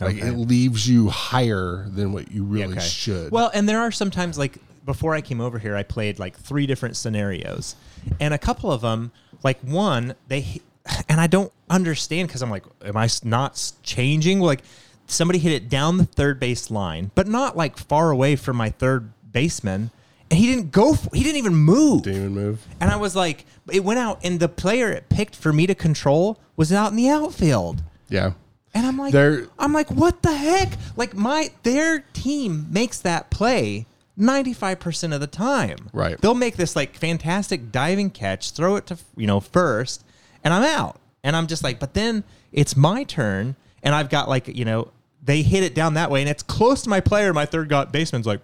[0.00, 0.28] Like Okay.
[0.28, 2.86] it leaves you higher than what you really Okay.
[2.86, 3.30] should.
[3.30, 6.66] Well, and there are sometimes like before I came over here, I played like three
[6.66, 7.74] different scenarios,
[8.20, 10.60] and a couple of them, like one, they,
[11.08, 14.40] and I don't understand because I'm like, am i not changing?
[14.40, 14.62] Like
[15.06, 18.70] somebody hit it down the third base line, but not like far away from my
[18.70, 19.90] third baseman,
[20.30, 20.92] and he didn't go.
[20.92, 22.02] f he didn't even move.
[22.02, 22.66] didn't even move.
[22.80, 25.74] And I was like, it went out, and the player it picked for me to
[25.74, 27.82] control was out in the outfield.
[28.08, 28.32] Yeah.
[28.72, 30.72] And I'm like, They're- I'm like, what the heck?
[30.96, 33.86] Like my their team makes that play
[34.18, 35.90] 95% of the time.
[35.92, 36.20] Right.
[36.20, 40.04] They'll make this like fantastic diving catch, throw it to you know first,
[40.42, 40.98] and I'm out.
[41.22, 44.90] And I'm just like, but then it's my turn, and I've got like you know
[45.24, 47.32] they hit it down that way, and it's close to my player.
[47.32, 48.40] My third got baseman's like,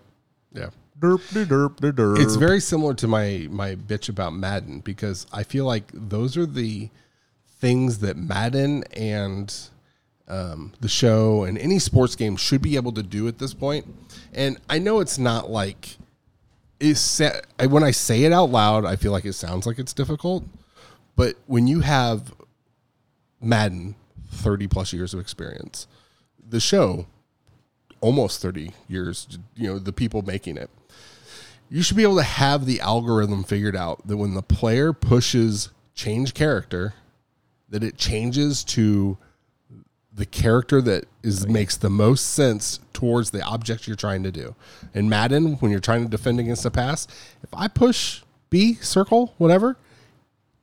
[0.55, 0.71] Yeah.
[0.99, 2.19] derp, de, derp, de, derp.
[2.19, 6.47] It's very similar to my my bitch about Madden because I feel like those are
[6.47, 6.89] the
[7.61, 9.55] things that Madden and
[10.29, 13.85] um, the show and any sports game should be able to do at this point.
[14.33, 15.97] And I know it's not like
[16.79, 19.79] it's sa- I- when I say it out loud, I feel like it sounds like
[19.79, 20.45] it's difficult.
[21.17, 22.33] But when you have
[23.41, 23.95] Madden,
[24.31, 25.87] thirty plus years of experience,
[26.51, 27.07] the show
[28.01, 30.71] almost 30 years you know the people making it
[31.69, 35.71] you should be able to have the algorithm figured out that when the player pushes
[35.95, 36.95] change character
[37.69, 39.17] that it changes to
[40.13, 44.55] the character that is makes the most sense towards the object you're trying to do.
[44.93, 47.07] In Madden, when you're trying to defend against a pass,
[47.43, 49.77] if I push B circle whatever,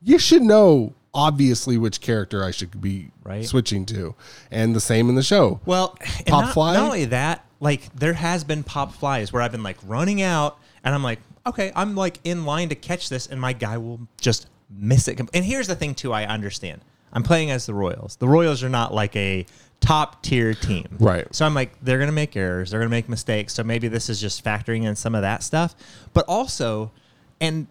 [0.02, 3.44] you should know obviously which character I should be Right.
[3.44, 4.14] switching to.
[4.52, 5.60] And the same in the show.
[5.66, 6.74] Well, Pop not, fly?
[6.74, 10.58] Not only that, like there has been pop flies where I've been like running out,
[10.84, 14.00] and I'm like, okay, I'm like in line to catch this, and my guy will
[14.20, 15.18] just miss it.
[15.34, 16.12] And here's the thing, too.
[16.12, 16.82] I understand.
[17.12, 18.16] I'm playing as the Royals.
[18.16, 19.44] The Royals are not like a
[19.80, 21.26] top tier team, Right.
[21.34, 23.54] So I'm like, they're gonna make errors, they're gonna make mistakes.
[23.54, 25.74] So maybe this is just factoring in some of that stuff,
[26.12, 26.92] but also,
[27.40, 27.66] and.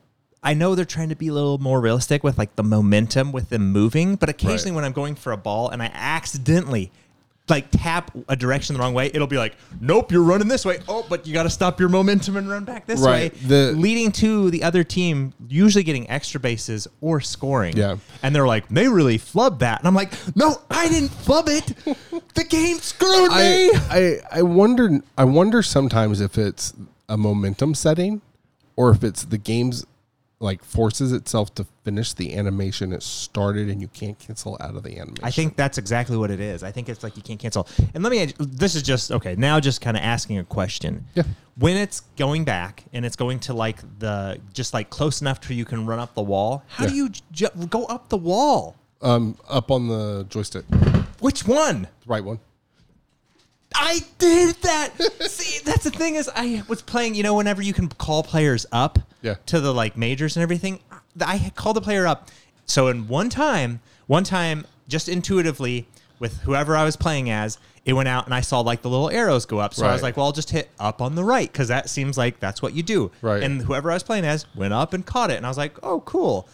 [0.47, 3.49] I know they're trying to be a little more realistic with like the momentum with
[3.49, 6.91] them moving, but occasionally when I'm going for a ball and I accidentally
[7.49, 10.79] like tap a direction the wrong way, it'll be like, nope, you're running this way.
[10.89, 13.33] Oh, but you got to stop your momentum and run back this Right.
[13.33, 17.77] way, The- leading to the other team usually getting extra bases or scoring.
[17.77, 17.97] Yeah.
[18.21, 21.67] and they're like, they really flubbed that, and I'm like, no, I didn't flub it.
[22.33, 23.36] the game screwed me.
[23.38, 26.73] I, I I wonder I wonder sometimes if it's
[27.07, 28.21] a momentum setting
[28.75, 29.86] or if it's the game's
[30.39, 34.84] like forces itself to finish the animation it started and you can't cancel out of
[34.84, 35.23] the animation.
[35.23, 36.62] I think that's exactly what it is.
[36.62, 37.67] I think it's like you can't cancel.
[37.95, 38.34] And let me.
[38.39, 39.36] This is just okay.
[39.36, 41.06] Now, just kind of asking a question.
[41.15, 41.23] Yeah.
[41.58, 45.56] When it's going back and it's going to like the just like close enough to
[45.56, 46.63] you can run up the wall.
[46.67, 48.76] How do you ju- go up the wall?
[49.02, 50.65] um up on the joystick,
[51.19, 51.84] Which one?
[51.84, 52.39] The right one.
[53.76, 54.91] I did that.
[55.21, 58.65] See, that's the thing is I was playing, you know, whenever you can call players
[58.71, 59.36] up Yeah.
[59.47, 60.80] to the like majors and everything,
[61.25, 62.30] I had called the player up.
[62.65, 65.88] So in one time, one time just intuitively
[66.19, 69.10] with whoever I was playing as, it went out and I saw like the little
[69.10, 69.73] arrows go up.
[69.73, 72.17] So I was like, well, I'll just hit up on the right because that seems
[72.17, 73.12] like that's what you do.
[73.21, 73.41] Right.
[73.41, 75.38] And whoever I was playing as went up and caught it.
[75.38, 76.49] And I was like, oh, cool.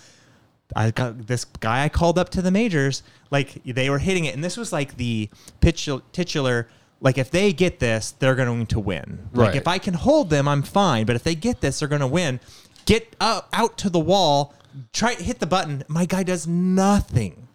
[0.76, 4.34] I got this guy I called up to the majors, like they were hitting it,
[4.34, 5.30] and this was like the
[5.62, 6.68] titular.
[7.04, 9.28] Like if they get this, they're going to win.
[9.34, 9.56] Like Right.
[9.58, 11.06] if I can hold them, I'm fine.
[11.06, 12.40] But if they get this, they're going to win.
[12.86, 14.54] Get up, out to the wall,
[14.94, 15.84] try hit the button.
[15.88, 17.48] My guy does nothing.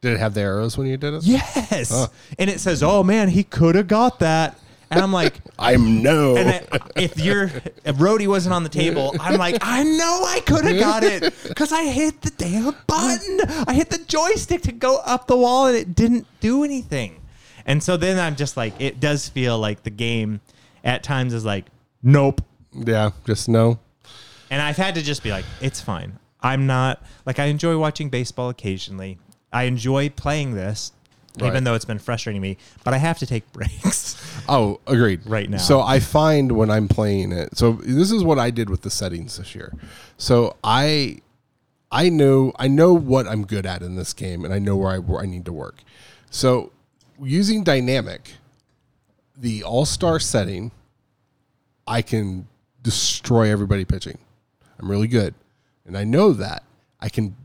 [0.00, 1.24] Did it have the arrows when you did it?
[1.24, 2.06] Yes, Huh.
[2.38, 4.58] and it says, "Oh man, he could have got that."
[4.90, 6.36] And I'm like, I'm no.
[6.36, 7.44] and I, uh, if your
[7.84, 11.34] if Rhodey wasn't on the table, I'm like, I know I could have got it
[11.48, 13.40] because I hit the damn button.
[13.66, 17.20] I hit the joystick to go up the wall, and it didn't do anything.
[17.66, 20.40] And so then I'm just like, it does feel like the game
[20.84, 21.66] at times is like,
[22.02, 22.40] nope.
[22.72, 23.78] yeah, just no.
[24.50, 26.18] And I've had to just be like, it's fine.
[26.40, 29.18] I'm not like I enjoy watching baseball occasionally.
[29.52, 30.92] I enjoy playing this,
[31.40, 31.48] Right.
[31.48, 32.56] even though it's been frustrating me.
[32.84, 34.14] But I have to take breaks.
[34.48, 35.20] Oh, agreed.
[35.26, 35.58] Right now.
[35.58, 37.56] So I find when I'm playing it.
[37.58, 39.72] So this is what I did with the settings this year.
[40.18, 41.18] So I
[41.90, 44.92] I know I know what I'm good at in this game and I know where
[44.92, 45.82] I where I need to work.
[46.30, 46.72] So
[47.20, 48.32] using dynamic
[49.36, 50.70] the all-star setting
[51.86, 52.48] I can
[52.82, 54.18] destroy everybody pitching.
[54.78, 55.34] I'm really good.
[55.86, 56.64] And I know that.
[57.00, 57.36] I can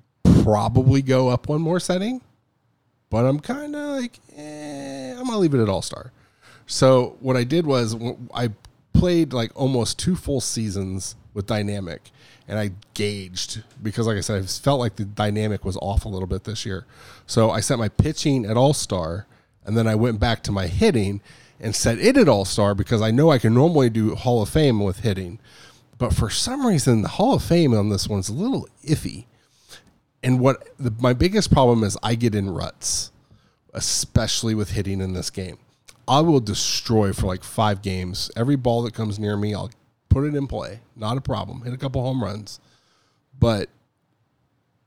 [0.44, 2.22] probably go up one more setting,
[3.10, 6.12] but I'm kind of like, eh, I'm going to leave it at all star.
[6.66, 7.96] So what I did was
[8.34, 8.50] I
[8.94, 12.12] played like almost two full seasons with dynamic
[12.48, 16.10] and I gauged because like I said, I felt like the dynamic was off a
[16.10, 16.86] little bit this year.
[17.26, 19.28] So I set my pitching at all star
[19.65, 21.21] and then I went back to my hitting
[21.60, 24.50] and set it at all star because I know I can normally do Hall of
[24.50, 25.39] Fame with hitting.
[25.97, 29.26] But for some reason, the Hall of Fame on this one's a little iffy.
[30.24, 33.12] And what the, my biggest problem is, I get in ruts,
[33.74, 35.60] especially with hitting in this game.
[36.08, 38.32] I will destroy for like five games.
[38.36, 39.71] Every ball that comes near me, I'll
[40.10, 40.80] put it in play.
[40.95, 41.62] Not a problem.
[41.62, 42.60] Hit a couple home runs.
[43.39, 43.69] But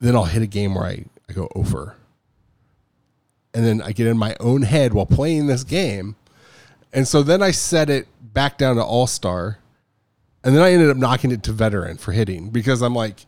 [0.01, 1.97] then I'll hit a game where I, I go over.
[3.55, 6.17] And then I get in my own head while playing this game.
[6.93, 9.59] And so then I set it back down to all star.
[10.43, 13.25] And then I ended up knocking it to veteran for hitting because I'm like,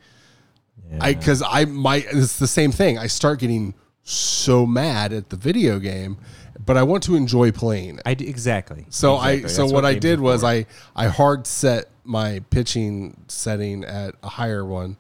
[1.01, 2.99] I because I my it's the same thing.
[2.99, 6.19] I start getting so mad at the video game,
[6.65, 8.03] but I want to enjoy playing it.
[8.07, 8.87] I d- exactly.
[8.91, 9.45] So Exactly.
[9.45, 10.47] I so That's what, I did was for.
[10.47, 14.97] I I hard set my pitching setting at a higher one,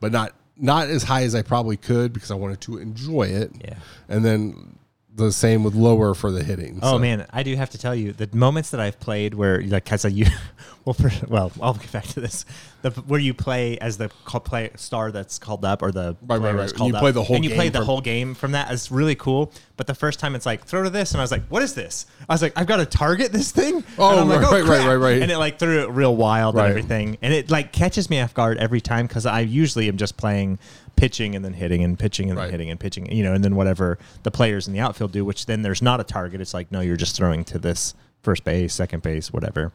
[0.00, 3.52] but not not as high as I probably could because I wanted to enjoy it.
[3.60, 3.78] Yeah.
[4.08, 4.78] And then
[5.26, 6.80] the same with lower for the hitting.
[6.82, 9.60] Oh So- man, I do have to tell you the moments that I've played where
[9.62, 10.26] like because you,
[10.84, 12.44] well, for, well, I'll get back to this.
[12.82, 16.40] The where you play as the call, play star that's called up or the Right,
[16.40, 16.72] right, right.
[16.78, 18.90] you up, play the whole and you play the from- whole game from that is
[18.90, 19.52] really cool.
[19.76, 21.74] But the first time it's like throw to this, and I was like, what is
[21.74, 22.06] this?
[22.28, 23.82] I was like, I've got to target this thing.
[23.98, 25.22] Oh, and I'm like, right, oh, right, right, right.
[25.22, 26.64] And it like threw it real wild Right.
[26.64, 29.96] and everything, and it like catches me off guard every time because I usually am
[29.98, 30.58] just playing
[31.00, 32.50] pitching and then hitting and pitching and then Right.
[32.50, 35.46] hitting and pitching, you know, and then whatever the players in the outfield do, which
[35.46, 36.40] then there's not a target.
[36.40, 39.72] It's like, no, you're just throwing to this first base, second base, whatever.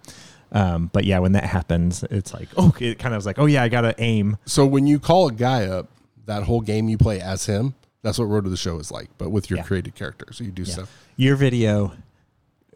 [0.52, 3.48] Um, but yeah, when that happens, it's like, oh, it kind of was like, oh
[3.48, 4.38] yeah, I gotta aim.
[4.46, 5.88] So when you call a guy up,
[6.28, 7.74] that whole game you play as him.
[8.04, 9.64] That's what Road to the Show is like, but with your Yeah.
[9.64, 10.28] created character.
[10.32, 10.92] So you do stuff.
[11.18, 11.94] Your video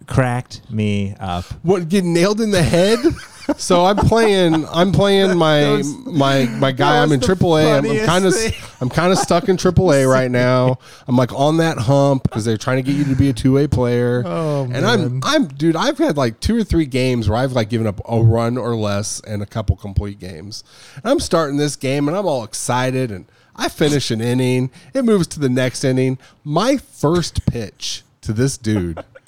[0.08, 1.46] cracked me up.
[1.64, 3.00] What get nailed in the head?
[3.58, 4.66] so I'm playing.
[4.68, 7.02] I'm playing my was- my my guy.
[7.02, 7.78] I'm in AAA.
[7.78, 8.34] I'm kind of.
[8.82, 10.80] I'm kind of stuck in AAA right now.
[11.08, 13.54] I'm like on that hump because they're trying to get you to be a two
[13.54, 14.24] way player.
[14.26, 15.22] Oh, and I'm.
[15.24, 15.76] I'm dude.
[15.76, 18.76] I've had like two or three games where I've like given up a run or
[18.76, 20.64] less and a couple complete games.
[20.96, 24.72] And I'm starting this game and I'm all excited and I finish an inning.
[24.94, 26.18] It moves to the next inning.
[26.44, 29.04] My first pitch to this dude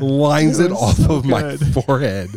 [0.00, 1.30] lines it off so of good.
[1.30, 2.30] my forehead,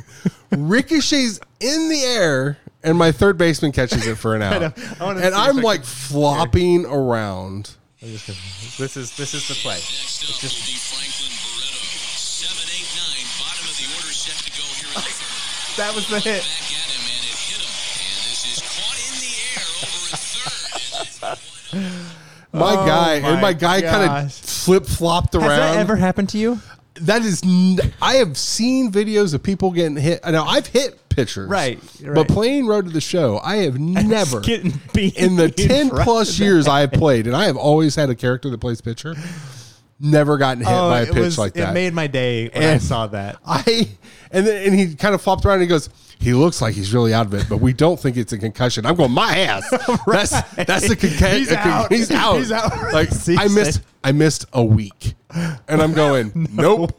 [0.52, 4.78] ricochets in the air, and my third baseman catches it for an out.
[5.00, 6.90] and I'm like flopping here.
[6.90, 7.72] around.
[8.02, 8.30] This
[8.96, 9.80] is this is the play.
[15.78, 16.44] That was the hit.
[21.74, 25.50] Oh my guy oh my and my guy kind of flip flopped around.
[25.50, 26.60] Has that ever happened to you?
[27.02, 30.20] That is n- I have seen videos of people getting hit.
[30.26, 31.80] Now I've hit pitchers, Right,
[32.14, 36.38] But playing Road to the Show, I have never Getting beat in the ten plus
[36.40, 39.16] years I have played, and I have always had a character that plays pitcher.
[40.00, 41.72] Never gotten hit Oh, by a pitch was- like that.
[41.72, 43.38] It made my day when I saw that.
[43.46, 43.88] I
[44.32, 46.94] and then and he kind of flopped around and he goes, he looks like he's
[46.94, 48.86] really out of it, but we don't think it's a concussion.
[48.86, 49.70] I'm going, my ass.
[50.08, 51.38] That's that's the concussion.
[51.40, 51.92] He's out.
[51.92, 52.38] He's out.
[52.38, 52.94] He's out.
[52.94, 55.16] Like I missed I missed a week.
[55.68, 56.98] And I'm going, nope.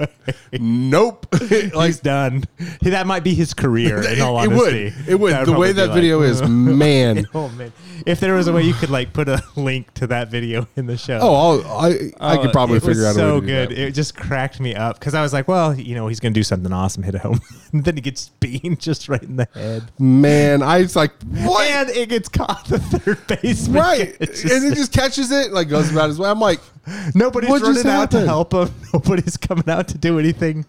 [0.53, 1.27] Nope.
[1.75, 2.45] like He's done.
[2.83, 4.03] That might be his career.
[4.03, 5.09] In all honesty, it would.
[5.09, 5.47] It would.
[5.47, 7.27] The way that like- video is, man.
[7.35, 7.73] Oh man!
[8.07, 10.87] If there was a way you could like put a link to that video in
[10.87, 11.19] the show.
[11.23, 11.89] Oh, I'll, I
[12.21, 13.73] I Oh, could probably figure out a so to good.
[13.73, 16.43] It just cracked me up because I was like, well, you know, he's gonna do
[16.43, 17.41] something awesome, hit a home,
[17.73, 21.69] and then he gets beamed just right in the head, Man, I was like, what?
[21.69, 23.81] and it gets caught the third baseman.
[23.81, 24.17] Right.
[24.21, 26.29] And it just catches it, like goes about his way.
[26.29, 26.61] I'm like,
[27.15, 28.71] Nobody's What running out to help him.
[28.95, 30.65] Nobody's coming out to do anything.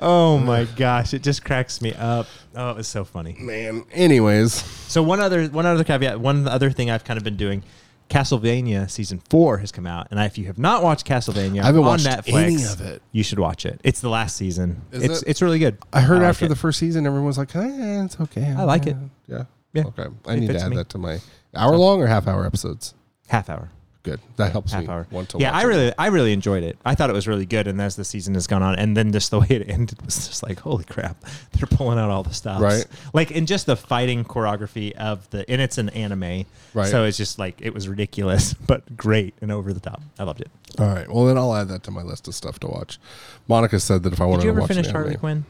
[0.00, 2.26] Oh my gosh, it just cracks me up.
[2.54, 3.36] Oh, it was so funny.
[3.38, 3.84] man.
[3.92, 4.52] Anyways,
[4.88, 7.62] So one other one other caveat, one other thing I've kind of been doing.
[8.08, 11.80] Castlevania season four has come out, and if you have not watched Castlevania I haven't
[11.80, 13.02] on watched Netflix, any of it.
[13.12, 13.80] You should watch it.
[13.84, 14.82] It's the last season.
[14.92, 15.28] Is it's it?
[15.28, 15.78] it's really good.
[15.92, 16.48] I heard like after it.
[16.48, 18.52] the first season, everyone was like, eh, it's okay.
[18.56, 18.96] I like it.
[19.26, 19.44] Yeah.
[19.72, 19.84] Yeah.
[19.86, 20.06] Okay.
[20.26, 20.76] I It need to fits add me.
[20.76, 21.18] that to my
[21.54, 22.94] hour long or half hour episodes.
[23.28, 23.70] half hour.
[24.02, 24.18] Good.
[24.36, 25.06] That helps half me hour.
[25.12, 25.68] want to yeah, watch I it.
[25.68, 26.76] really, I really enjoyed it.
[26.84, 29.12] I thought it was really good, and as the season has gone on, and then
[29.12, 31.16] just the way it ended was just like, holy crap,
[31.52, 32.86] they're pulling out all the stops, Right.
[33.12, 36.88] Like, and just the fighting choreography of the, and it's an anime, Right.
[36.88, 40.02] So it's just like it was ridiculous, but great and over the top.
[40.18, 40.50] I loved it.
[40.78, 41.08] All right.
[41.08, 42.98] Well, then I'll add that to my list of stuff to watch.
[43.46, 44.46] Monica said that if I want to.
[44.46, 45.44] Did you ever finish an Harley Quinn?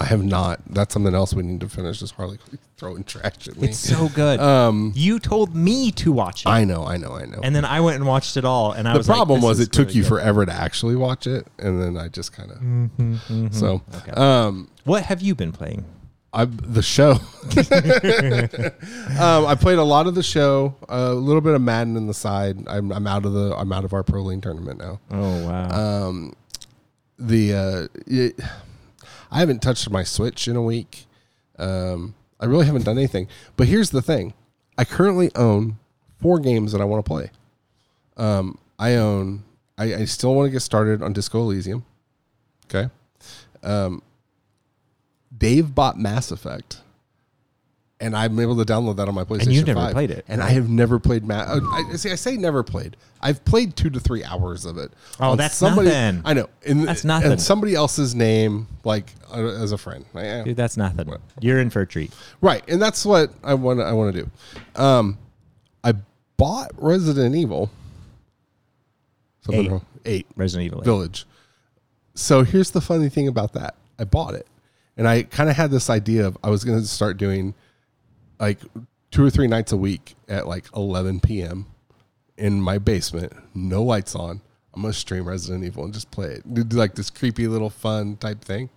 [0.00, 0.60] I have not.
[0.68, 2.00] That's something else we need to finish.
[2.02, 2.38] Is Harley
[2.78, 3.68] throwing trash at me?
[3.68, 4.40] It's so good.
[4.40, 6.84] um, you told me to watch it, I know.
[6.86, 7.12] I know.
[7.12, 7.40] I know.
[7.42, 9.48] and then I went and watched it all, and I the was like, problem this
[9.48, 10.08] was it took really you good.
[10.08, 12.58] forever to actually watch it, and then I just kind of.
[12.58, 12.62] So,
[13.78, 14.12] Mm-hmm, Okay.
[14.12, 15.84] um, What have you been playing?
[16.32, 17.10] I the show.
[19.20, 22.14] um, I played a lot of the show, a little bit of Madden in the
[22.14, 22.58] side.
[22.68, 25.00] I'm, I'm out of the I'm out of our pro league tournament now.
[25.10, 26.06] Oh wow.
[26.08, 26.34] Um,
[27.18, 28.40] the uh, it,
[29.30, 31.06] I haven't touched my Switch in a week.
[31.58, 33.28] Um, I really haven't done anything.
[33.56, 34.34] But here's the thing:
[34.78, 35.78] I currently own
[36.20, 37.30] four games that I want to play.
[38.16, 39.44] Um, I own.
[39.78, 41.84] I, I still want to get started on Disco Elysium.
[42.66, 42.90] Okay.
[43.62, 44.02] Um,
[45.36, 46.80] Dave bought Mass Effect,
[48.00, 49.42] and I'm able to download that on my PlayStation.
[49.42, 49.92] And you've never 5.
[49.92, 51.48] played it, and I have never played Mass.
[51.50, 52.10] I see.
[52.10, 52.96] I say never played.
[53.20, 54.92] I've played two to three hours of it.
[55.20, 56.22] Oh, that's nothing.
[56.24, 56.48] I know.
[56.62, 57.32] In, That's nothing.
[57.32, 60.04] And somebody else's name, like uh, as a friend.
[60.14, 61.12] I- I- Dude, that's nothing.
[61.40, 62.12] You're in for a treat.
[62.40, 63.80] Right, and that's what I want.
[63.80, 64.80] I want to do.
[64.82, 65.18] Um,
[65.84, 65.94] I
[66.38, 67.70] bought Resident Evil.
[69.42, 69.70] Something Eight.
[69.70, 69.86] wrong.
[70.04, 70.80] Eight Resident Evil.
[70.80, 70.84] eight.
[70.84, 71.26] Village.
[72.14, 73.74] So here's the funny thing about that.
[73.98, 74.46] I bought it,
[74.96, 77.54] and I kind of had this idea of I was going to start doing
[78.40, 78.58] like
[79.10, 81.66] two or three nights a week at like 11 p.m.
[82.36, 84.40] in my basement, no lights on.
[84.72, 86.54] I'm gonna stream Resident Evil and just play it.
[86.54, 88.70] Do like this creepy little fun type thing.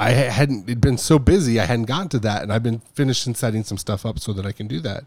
[0.00, 3.34] I hadn't it'd been so busy I hadn't gotten to that, and I've been finishing
[3.34, 5.04] setting some stuff up so that I can do that.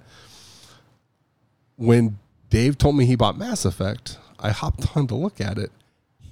[1.77, 2.19] When
[2.49, 5.71] Dave told me he bought Mass Effect, I hopped on to look at it.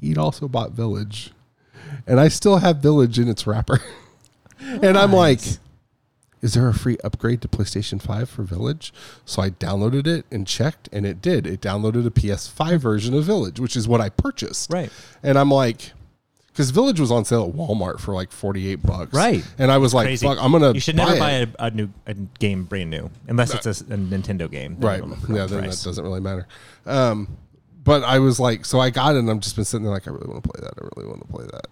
[0.01, 1.31] He'd also bought Village,
[2.05, 3.79] and I still have Village in its wrapper.
[4.59, 5.39] and I'm like,
[6.41, 8.93] is there a free upgrade to PlayStation 5 for Village?
[9.25, 11.45] So I downloaded it and checked, and it did.
[11.45, 14.71] It downloaded a PS5 version of Village, which is what I purchased.
[14.71, 14.89] Right.
[15.21, 15.91] And I'm like,
[16.47, 19.13] because Village was on sale at Walmart for like 48 bucks.
[19.13, 19.45] Right.
[19.57, 20.27] And I was like, Crazy.
[20.27, 20.73] fuck, I'm going to.
[20.73, 24.49] You should never buy a, a new a game brand new unless it's a Nintendo
[24.49, 24.77] game.
[24.79, 25.01] Right.
[25.29, 25.83] Yeah, then price.
[25.83, 26.47] that doesn't really matter.
[26.85, 27.37] Um,
[27.83, 30.07] but I was like, so I got it, and I've just been sitting there like,
[30.07, 30.73] I really want to play that.
[30.77, 31.67] I really want to play that.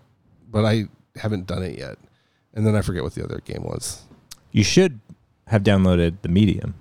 [0.49, 0.85] But I
[1.17, 1.97] haven't done it yet.
[2.53, 4.03] And then I forget what the other game was.
[4.57, 4.99] You should
[5.47, 6.73] have downloaded the Medium.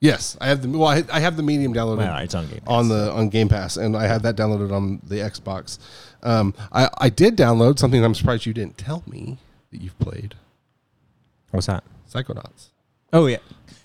[0.00, 2.58] Yes, I have the well, I, I have the medium downloaded Well, it's on Game
[2.58, 2.66] Pass.
[2.68, 5.78] on the on Game Pass, and I had that downloaded on the Xbox.
[6.24, 8.04] Um, I I did download something.
[8.04, 9.38] I'm surprised you didn't tell me
[9.70, 10.34] that you've played
[11.52, 11.84] What's that?
[12.12, 12.70] Psychonauts.
[13.12, 13.36] Oh yeah,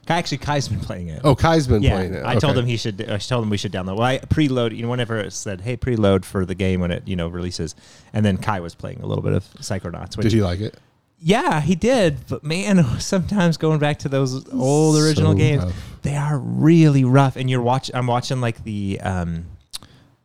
[0.07, 1.21] Kai, actually Kai's been playing it.
[1.23, 2.25] Oh, Kai's been yeah, playing it.
[2.25, 2.61] I told Okay.
[2.61, 3.07] him he should.
[3.07, 3.97] I told him we should download.
[3.97, 4.75] Well, I preload.
[4.75, 7.75] You know, whenever it said, "Hey, preload for the game when it you know releases,"
[8.11, 10.17] and then Kai was playing a little bit of Psychonauts.
[10.17, 10.79] Which, Did he like it?
[11.19, 12.27] Yeah, he did.
[12.27, 15.99] But man, sometimes going back to those old original So games, rough.
[16.03, 17.35] they are really rough.
[17.35, 17.89] And you're watch.
[17.93, 19.45] I'm watching like the um,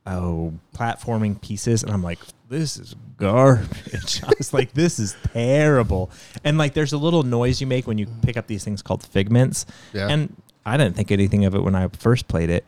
[0.07, 2.19] oh platforming pieces, and I'm like,
[2.49, 4.23] this is garbage.
[4.25, 6.11] I was like, this is terrible.
[6.45, 9.03] And like, there's a little noise you make when you pick up these things called
[9.03, 9.65] figments.
[9.95, 10.09] Yeah.
[10.09, 10.37] And
[10.67, 12.65] I didn't think anything of it when I first played it.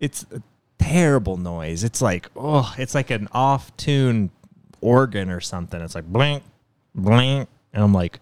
[0.00, 0.42] It's a
[0.78, 1.84] terrible noise.
[1.84, 4.30] It's like, oh, it's like an off tune
[4.80, 5.80] organ or something.
[5.80, 6.42] It's like blink,
[6.94, 7.48] blink.
[7.72, 8.20] And I'm like,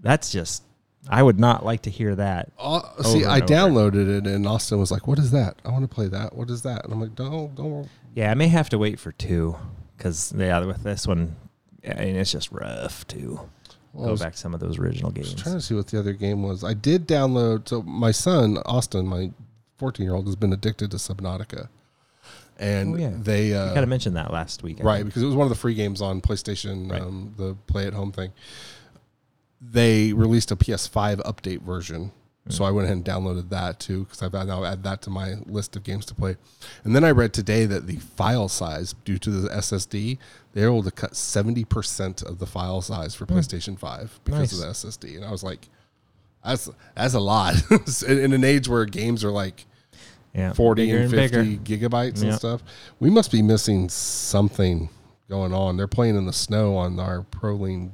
[0.00, 0.62] that's just,
[1.08, 2.50] I would not like to hear that.
[2.58, 3.46] Uh, see, I over.
[3.46, 5.56] downloaded it, and Austin was like, "What is that?
[5.64, 6.34] I want to play that.
[6.36, 9.12] What is that?" And I'm like, "Don't, don't." Yeah, I may have to wait for
[9.12, 9.56] two
[9.96, 11.36] because yeah, with this one,
[11.86, 13.40] I mean, it's just rough to
[13.92, 15.42] Well, go was- back to some of those original I was games.
[15.42, 16.62] trying to see what the other game was.
[16.64, 17.68] I did download.
[17.68, 19.30] So my son Austin, my
[19.78, 21.68] 14 year old, has been addicted to Subnautica,
[22.60, 23.10] and Oh, yeah.
[23.16, 25.06] they uh, kind of mentioned that last week, I right think.
[25.06, 27.02] because it was one of the free games on PlayStation, Right.
[27.02, 28.30] um, the Play at Home thing.
[29.60, 32.12] They released a PS5 update version,
[32.46, 32.50] Hmm.
[32.50, 35.34] so I went ahead and downloaded that too because I've now add that to my
[35.46, 36.36] list of games to play.
[36.84, 40.16] And then I read today that the file size, due to the SSD,
[40.54, 44.60] they're able to cut seventy percent of the file size for PlayStation Five because of
[44.60, 45.16] the SSD.
[45.16, 45.68] And I was like,
[46.42, 47.54] that's that's a lot
[48.08, 49.66] in, in an age where games are like
[50.34, 52.62] Yeah, 40 bigger and 50 gigabytes and stuff.
[53.00, 54.88] We must be missing something
[55.28, 55.76] going on.
[55.76, 57.90] They're playing in the snow on our Proline.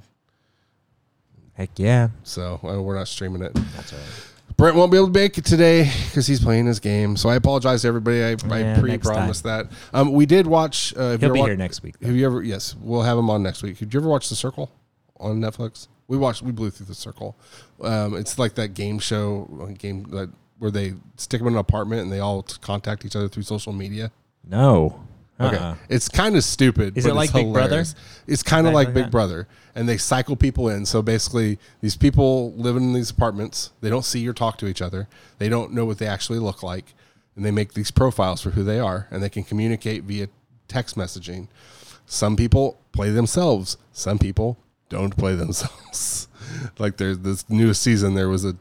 [1.54, 3.54] Heck yeah, so uh, we're not streaming it.
[3.54, 4.08] that's all right.
[4.56, 7.16] Brent won't be able to make it today because he's playing his game.
[7.16, 8.22] So I apologize to everybody.
[8.22, 9.66] I, I pre-promised that.
[9.92, 10.94] Um, we did watch.
[10.96, 11.94] Uh, have He'll be wa- here next week.
[12.02, 12.42] Have you ever?
[12.42, 13.78] Yes, we'll have him on next week.
[13.78, 14.70] Did you ever watch The Circle
[15.18, 15.88] on Netflix?
[16.08, 16.42] We watched.
[16.42, 17.36] We blew through The Circle.
[17.82, 21.58] Um, it's like that game show uh, game that where they stick them in an
[21.60, 24.10] apartment and they all contact each other through social media.
[24.48, 25.02] No,
[25.38, 25.74] Okay, Uh-uh.
[25.90, 26.96] it's kind of stupid.
[26.96, 27.84] Is it like it's Big Brother?
[28.26, 29.10] It's kind of like like Big that?
[29.12, 30.86] Brother, and they cycle people in.
[30.86, 34.80] So basically, these people living in these apartments, they don't see or talk to each
[34.80, 35.08] other.
[35.38, 36.94] They don't know what they actually look like,
[37.34, 40.28] and they make these profiles for who they are, and they can communicate via
[40.68, 41.48] text messaging.
[42.06, 43.76] Some people play themselves.
[43.92, 44.56] Some people
[44.88, 46.28] don't play themselves.
[46.78, 48.56] like there's this newest season, there was a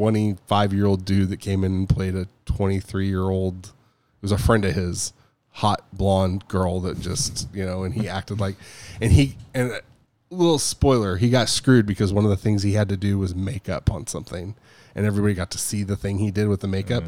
[0.00, 3.66] 25 year old dude that came in and played a 23 year old.
[3.66, 5.12] It was a friend of his,
[5.52, 8.56] hot blonde girl that just you know, and he acted like,
[8.98, 9.82] and he and a
[10.30, 13.34] little spoiler, he got screwed because one of the things he had to do was
[13.34, 14.54] makeup on something,
[14.94, 17.04] and everybody got to see the thing he did with the makeup.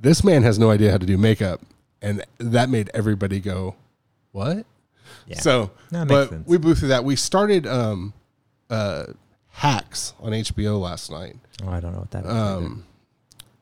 [0.00, 1.60] This man has no idea how to do makeup,
[2.00, 3.74] and that made everybody go,
[4.30, 4.64] "What?"
[5.26, 5.40] Yeah.
[5.40, 6.46] So, makes but sense.
[6.46, 7.04] we blew through that.
[7.04, 8.12] We started um,
[8.70, 9.06] uh,
[9.56, 11.36] Hacks on HBO last night.
[11.64, 12.30] Oh, I don't know what that is.
[12.30, 12.84] Um,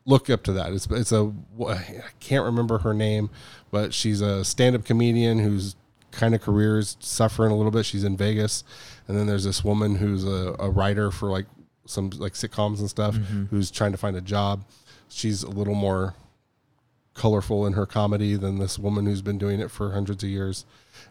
[0.04, 0.72] look up to that.
[0.72, 1.32] It's it's a
[1.66, 3.30] I can't remember her name,
[3.70, 5.76] but she's a stand-up comedian whose
[6.10, 7.86] kind of career is suffering a little bit.
[7.86, 8.64] She's in Vegas,
[9.06, 11.46] and then there's this woman who's a, a writer for like
[11.86, 13.14] some like sitcoms and stuff,
[13.50, 14.64] who's trying to find a job.
[15.08, 16.14] She's a little more
[17.14, 20.64] colorful in her comedy than this woman who's been doing it for hundreds of years.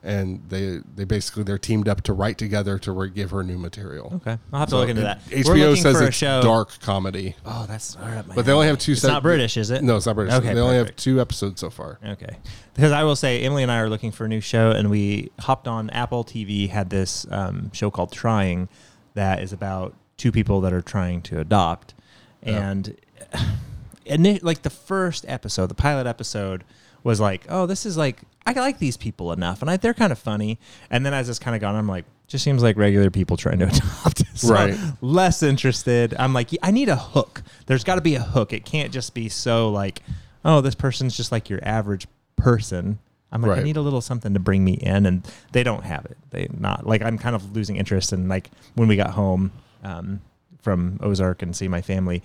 [0.05, 3.57] And they they basically they're teamed up to write together to re- give her new
[3.57, 4.11] material.
[4.17, 5.23] okay, I'll have to So look into that.
[5.27, 6.41] HBO looking says for a it's show.
[6.41, 7.35] dark comedy.
[7.45, 8.91] Oh, that's all right, But they only have two.
[8.91, 9.81] It's sep- not British, is it?
[9.81, 10.33] No, it's not British.
[10.35, 10.99] Okay, they only have perfect.
[10.99, 11.99] two episodes so far.
[12.05, 12.35] Okay.
[12.73, 15.31] Because I will say, Emily and I are looking for a new show, and we
[15.39, 18.67] hopped on Apple TV, had this um, show called Trying
[19.13, 21.93] that is about two people that are trying to adopt.
[22.41, 22.97] And,
[24.05, 26.63] and it- like the first episode, the pilot episode,
[27.03, 30.11] was like, oh, this is like, I like these people enough, and I, they're kind
[30.11, 30.59] of funny.
[30.89, 33.59] And then as it's kind of gone, I'm like, just seems like regular people trying
[33.59, 34.23] to adopt.
[34.35, 34.75] So Right.
[34.99, 36.15] Less interested.
[36.17, 37.43] I'm like, I need a hook.
[37.67, 38.51] There's got to be a hook.
[38.51, 40.01] It can't just be so like,
[40.43, 42.97] oh, this person's just like your average person.
[43.31, 46.05] I'm like, I need a little something to bring me in, and they don't have
[46.05, 46.17] it.
[46.31, 49.51] They not like I'm kind of losing interest in like when we got home
[49.83, 50.21] um,
[50.61, 52.23] from Ozark and see my family.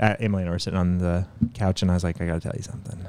[0.00, 2.34] Uh, Emily and I were sitting on the couch, and I was like, I got
[2.34, 3.04] to tell you something.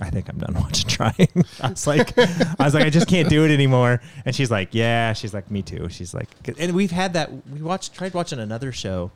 [0.00, 1.28] I think I'm done watching trying.
[1.60, 4.00] I was like, I was like, I just can't do it anymore.
[4.24, 5.12] And she's like, Yeah.
[5.12, 5.88] She's like, Me too.
[5.90, 6.28] She's like,
[6.58, 7.30] and we've had that.
[7.48, 9.10] We watched, tried watching another show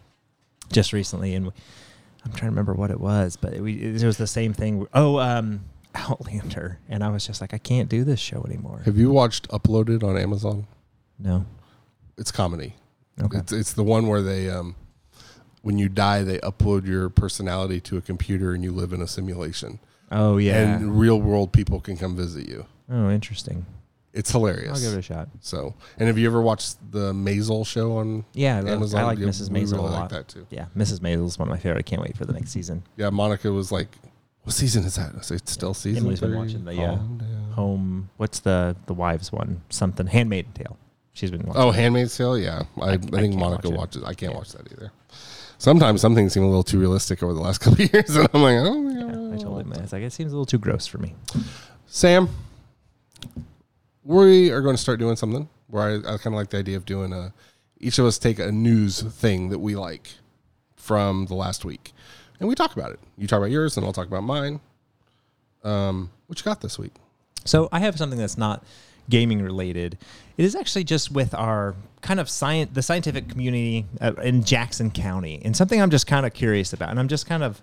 [0.72, 1.52] just recently, and we,
[2.24, 4.86] I'm trying to remember what it was, but we it was the same thing.
[4.94, 5.64] Oh, um,
[5.94, 8.82] Outlander, and I was just like, I can't do this show anymore.
[8.84, 10.66] Have you watched Uploaded on Amazon?
[11.18, 11.44] No.
[12.16, 12.74] It's comedy.
[13.20, 13.38] Okay.
[13.38, 14.76] It's, it's the one where they, um,
[15.62, 19.06] when you die, they upload your personality to a computer and you live in a
[19.06, 19.80] simulation.
[20.10, 20.76] Oh yeah.
[20.76, 22.66] And real world people can come visit you.
[22.90, 23.66] oh, interesting.
[24.12, 24.70] It's hilarious.
[24.76, 25.28] I'll give it a shot.
[25.38, 29.00] So, and have you ever watched the Maisel show on Yeah, Amazon?
[29.02, 29.50] I like Yeah, Mrs.
[29.50, 30.10] Maisel really a like lot.
[30.10, 30.46] that too.
[30.50, 30.98] Yeah, Mrs.
[30.98, 31.78] Maisel is one of my favorite.
[31.78, 32.82] I can't wait for the next season.
[32.96, 33.96] Yeah, Monica was like,
[34.42, 36.86] "What season is that?" I said, "It's still season Emily's been watching the, yeah.
[36.96, 37.52] Down.
[37.54, 38.10] Home.
[38.16, 39.62] What's the the wives one?
[39.68, 40.08] Something.
[40.08, 40.76] Handmaiden Tale.
[41.12, 41.62] She's been watching.
[41.62, 42.36] Oh, Handmaid's Tale.
[42.36, 44.02] Yeah, I, I, I think Monica watch watches.
[44.02, 44.38] I can't Yeah.
[44.38, 44.90] watch that either.
[45.60, 48.26] Sometimes some things seem a little too realistic over the last couple of years, and
[48.32, 49.74] I'm like, oh, Yeah, I told him.
[49.76, 51.14] I was like, it seems a little too gross for me.
[51.84, 52.30] Sam,
[54.02, 56.78] we are going to start doing something where I, I kind of like the idea
[56.78, 57.34] of doing a
[57.78, 60.08] each of us take a news thing that we like
[60.76, 61.92] from the last week,
[62.38, 63.00] and we talk about it.
[63.18, 64.60] You talk about yours, and I'll talk about mine.
[65.62, 66.94] Um, what you got this week?
[67.44, 68.64] So I have something that's not
[69.10, 69.98] gaming related.
[70.38, 73.84] It is actually just with our kind of science, the scientific community
[74.22, 77.42] in Jackson County, and something I'm just kind of curious about, and I'm just kind
[77.42, 77.60] of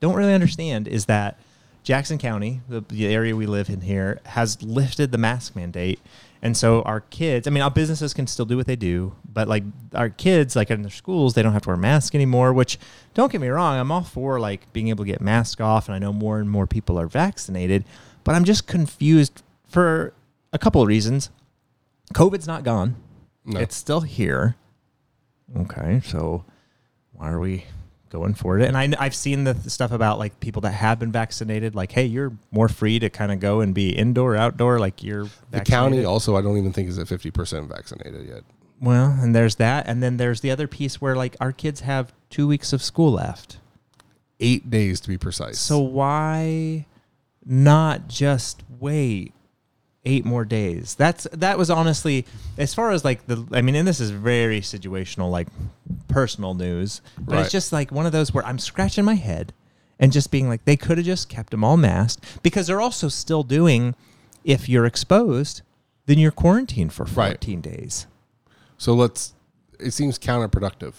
[0.00, 1.40] don't really understand is that
[1.82, 6.00] Jackson County, the, the area we live in here, has lifted the mask mandate.
[6.42, 9.48] And so our kids, I mean, our businesses can still do what they do, but
[9.48, 12.78] like our kids, like in their schools, they don't have to wear masks anymore, which
[13.14, 15.88] don't get me wrong, I'm all for like being able to get masks off.
[15.88, 17.84] And I know more and more people are vaccinated,
[18.22, 20.12] but I'm just confused for
[20.52, 21.30] a couple of reasons.
[22.14, 22.96] COVID's not gone.
[23.44, 23.60] No.
[23.60, 24.56] It's still here.
[25.56, 26.44] Okay, so
[27.12, 27.64] why are we
[28.10, 28.66] going for it?
[28.66, 32.04] And I, I've seen the stuff about like people that have been vaccinated, like, hey,
[32.04, 36.04] you're more free to kind of go and be indoor, outdoor, like you're The county
[36.04, 38.42] also, I don't even think is at fifty percent vaccinated yet.
[38.80, 42.12] Well, and there's that, and then there's the other piece where like our kids have
[42.30, 43.58] two weeks of school left.
[44.40, 45.58] Eight days to be precise.
[45.58, 46.86] So why
[47.44, 49.32] not just wait
[50.08, 50.94] eight more days?
[50.96, 52.24] That's that was honestly
[52.56, 55.48] as far as like the I mean, and this is very situational, like
[56.08, 57.42] personal news, but Right.
[57.42, 59.52] it's just like one of those where I'm scratching my head
[60.00, 63.08] and just being like, they could have just kept them all masked because they're also
[63.08, 63.94] still doing.
[64.44, 65.60] If you're exposed,
[66.06, 67.32] then you're quarantined for Right.
[67.32, 68.06] 14 days.
[68.78, 69.34] so let's.
[69.78, 70.94] It seems counterproductive.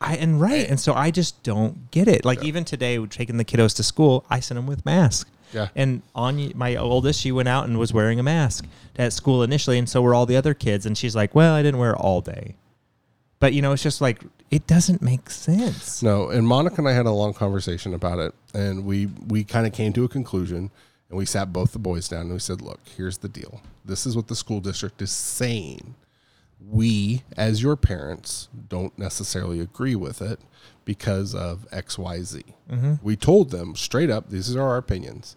[0.00, 0.70] I and right, eh.
[0.70, 2.24] and so I just don't get it.
[2.24, 4.24] Like even today, we're taking the kiddos to school.
[4.30, 5.28] I sent them with masks.
[5.52, 5.68] Yeah.
[5.74, 9.78] And on my oldest, she went out and was wearing a mask at school initially,
[9.78, 10.86] and so were all the other kids.
[10.86, 12.54] And she's like, "Well, I didn't wear it all day."
[13.40, 16.02] But you know, it's just like it doesn't make sense.
[16.02, 19.66] No, and Monica and I had a long conversation about it, and we we kind
[19.66, 20.70] of came to a conclusion,
[21.08, 23.60] and we sat both the boys down and we said, "Look, here's the deal.
[23.84, 25.94] This is what the school district is saying.
[26.60, 30.40] We, as your parents, don't necessarily agree with it
[30.88, 32.94] because of X, Y, Z." Mm-hmm.
[33.02, 35.36] We told them straight up, "These are our opinions."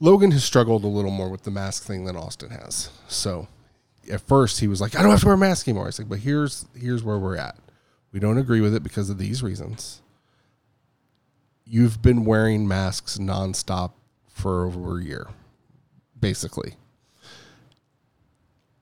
[0.00, 3.46] Logan has struggled a little more with the mask thing than Austin has, so.
[4.10, 6.08] At first, he was like, "I don't have to wear a mask anymore." I like,
[6.08, 7.58] "But here's here's where we're at.
[8.10, 10.00] We don't agree with it because of these reasons.
[11.66, 13.92] You've been wearing masks nonstop
[14.26, 15.26] for over a year,
[16.18, 16.76] basically.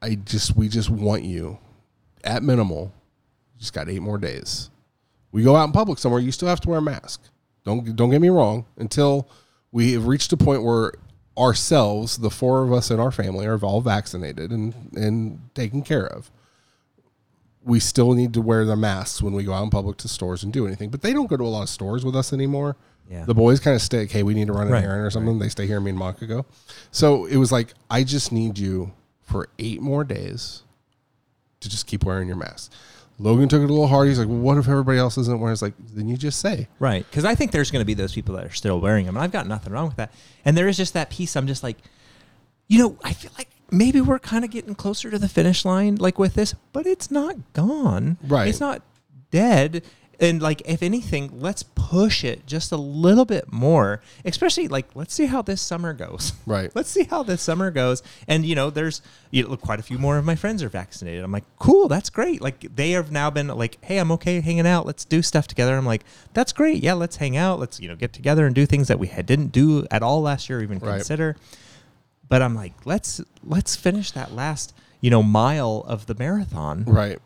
[0.00, 1.58] I just we just want you
[2.22, 2.92] at minimal.
[3.58, 4.70] Just got eight more days.
[5.32, 7.22] We go out in public somewhere, you still have to wear a mask.
[7.64, 8.66] Don't don't get me wrong.
[8.76, 9.28] Until
[9.72, 10.92] we have reached a point where
[11.36, 16.06] ourselves, the four of us in our family, are all vaccinated and and taken care
[16.06, 16.30] of
[17.66, 20.44] we still need to wear the masks when we go out in public to stores
[20.44, 20.88] and do anything.
[20.88, 22.76] But they don't go to a lot of stores with us anymore.
[23.10, 23.24] Yeah.
[23.24, 25.40] The boys kind of stay, hey, we need to run an Right, errand or something.
[25.40, 26.46] They stay here, me and Monica go.
[26.92, 30.62] So it was like, I just need you for eight more days
[31.58, 32.72] to just keep wearing your mask.
[33.18, 34.08] Logan took it a little hard.
[34.08, 35.52] He's like, well, what if everybody else isn't wearing?
[35.52, 36.68] It's like, then you just say.
[36.78, 37.06] Right.
[37.08, 39.16] Because I think there's going to be those people that are still wearing them.
[39.16, 40.12] And I've got nothing wrong with that.
[40.44, 41.34] And there is just that piece.
[41.34, 41.78] I'm just like,
[42.68, 45.96] you know, I feel like maybe we're kind of getting closer to the finish line,
[45.96, 48.18] like with this, but it's not gone.
[48.22, 48.48] Right.
[48.48, 48.82] It's not
[49.30, 49.82] dead.
[50.18, 54.00] And like, if anything, let's push it just a little bit more.
[54.24, 56.32] Especially like, let's see how this summer goes.
[56.46, 56.70] Right.
[56.76, 58.02] Let's see how this summer goes.
[58.28, 61.22] And you know, there's you know, quite a few more of my friends are vaccinated.
[61.24, 62.40] I'm like, cool, that's great.
[62.40, 64.86] Like they have now been like, hey, I'm okay hanging out.
[64.86, 65.76] Let's do stuff together.
[65.76, 66.04] I'm like,
[66.34, 66.82] that's great.
[66.82, 67.58] Yeah, let's hang out.
[67.58, 70.22] Let's you know get together and do things that we had, didn't do at all
[70.22, 70.96] last year, or even Right.
[70.96, 71.36] consider.
[72.28, 77.18] But I'm like, let's let's finish that last you know mile of the marathon Right.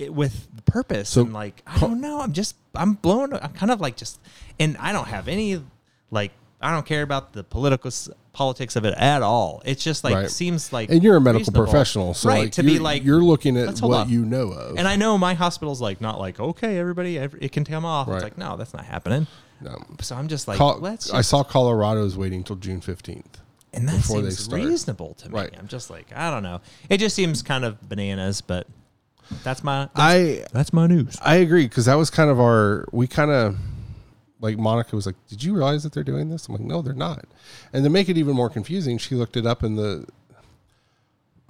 [0.00, 2.20] It, with the purpose So- and like I don't know.
[2.20, 3.32] I'm just I'm blown.
[3.34, 4.20] I'm kind of like just,
[4.58, 5.62] and I don't have any
[6.10, 6.32] like
[6.62, 7.90] I don't care about the political
[8.32, 9.62] politics of it at all.
[9.64, 10.30] It's just like Right.
[10.30, 11.64] seems like And you're a medical reasonable.
[11.64, 12.14] professional.
[12.14, 14.08] So right like, to be like you're looking at what up.
[14.08, 14.76] you know of.
[14.78, 18.08] And I know my hospital's like not like okay everybody ev- it can come off.
[18.08, 18.16] Right.
[18.16, 19.26] It's like no that's not happening.
[19.62, 19.76] No.
[20.00, 21.10] So I'm just like Col- let's.
[21.12, 23.24] I Just, saw Colorado's waiting till June 15th.
[23.72, 25.34] and that seems reasonable to me.
[25.34, 25.54] Right.
[25.58, 26.60] I'm just like I don't know.
[26.88, 28.66] It just seems kind of bananas, but
[29.42, 31.16] that's my that's, I that's my news.
[31.22, 33.56] I agree because that was kind of our we kind of
[34.40, 36.94] like Monica was like, "Did you realize that they're doing this?" I'm like, "No, they're
[36.94, 37.24] not."
[37.72, 40.06] And to make it even more confusing, she looked it up in the.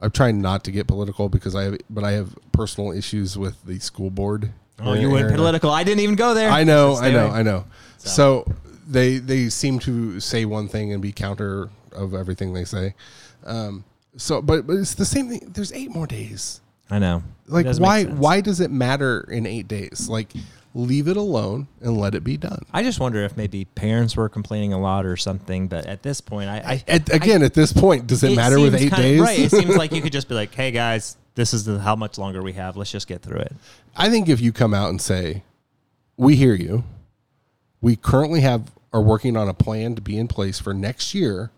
[0.03, 3.63] I'm trying not to get political because I have, but I have personal issues with
[3.65, 4.51] the school board.
[4.79, 5.71] Oh, you went political.
[5.71, 6.51] I didn't even go there.
[6.51, 7.29] I know, I know.
[7.29, 7.67] I know.
[7.99, 8.51] So
[8.89, 12.95] they they seem to say one thing and be counter of everything they say.
[13.45, 13.85] Um,
[14.17, 15.51] so, but but it's the same thing.
[15.53, 16.61] There's eight more days
[16.91, 17.23] I know.
[17.47, 20.33] Like why why does it matter in eight days like
[20.75, 22.65] leave it alone and let it be done.
[22.73, 25.69] I just wonder if maybe parents were complaining a lot or something.
[25.69, 28.75] But at this point, I, I At, again, at this point, does it, matter with
[28.75, 29.21] eight days?
[29.21, 29.39] Right.
[29.39, 32.19] It seems like you could just be like, "Hey guys, this is the, how much
[32.19, 32.77] longer we have.
[32.77, 33.53] Let's just get through it."
[33.97, 35.43] I think if you come out and say,
[36.17, 36.85] "We hear you.
[37.81, 41.51] We currently have are working on a plan to be in place for next year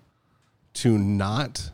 [0.74, 1.70] to not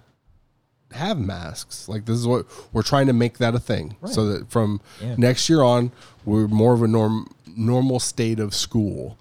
[0.93, 1.89] have masks.
[1.89, 5.15] Like this is what we're trying to make that a thing, so that from Yeah.
[5.19, 5.93] next year on,
[6.25, 9.19] we're more of a norm normal state of school.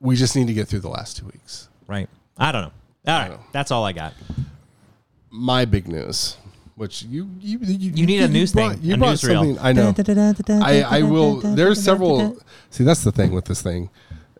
[0.00, 1.68] We just need to get through the last two weeks.
[1.86, 2.08] Right.
[2.36, 2.72] I don't know.
[3.12, 3.38] All right.
[3.52, 4.14] That's all I got.
[5.30, 6.36] My big news."
[6.74, 9.34] Which you you you, You need a news brought, thing, You a brought newsreel.
[9.34, 9.58] something.
[9.60, 9.94] I know.
[10.64, 11.36] I, I will.
[11.40, 12.38] There's several.
[12.70, 13.90] See, that's the thing with this thing.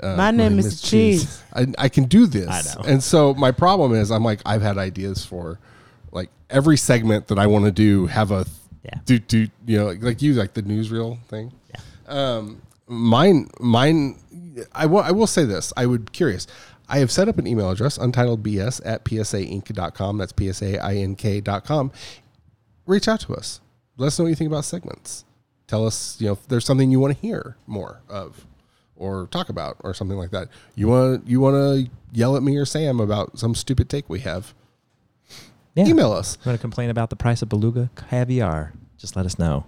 [0.00, 1.42] Uh, My name is Cheese.
[1.54, 2.48] I, I can do this.
[2.48, 2.88] I know.
[2.88, 5.58] And so my problem is, I'm like, I've had ideas for like
[6.52, 8.46] every segment that I want to do have a
[8.84, 8.98] Yeah.
[9.04, 11.52] do do you know like you like the newsreel thing.
[11.70, 11.80] Yeah.
[12.06, 14.18] Um, mine mine.
[14.72, 15.72] I will I will say this.
[15.76, 16.46] I would curious.
[16.88, 20.18] I have set up an email address, untitledbs at psaink.com.
[20.18, 21.92] That's psaink.com.
[22.86, 23.60] Reach out to us.
[23.96, 25.24] Let us know what you think about segments.
[25.68, 28.44] Tell us, you know, if there's something you want to hear more of
[28.96, 30.48] or talk about or something like that.
[30.74, 34.20] You want you want to yell at me or Sam about some stupid take we
[34.20, 34.52] have.
[35.74, 35.86] Yeah.
[35.86, 36.36] Email us.
[36.44, 38.72] Want to complain about the price of beluga caviar?
[38.98, 39.64] Just let us know.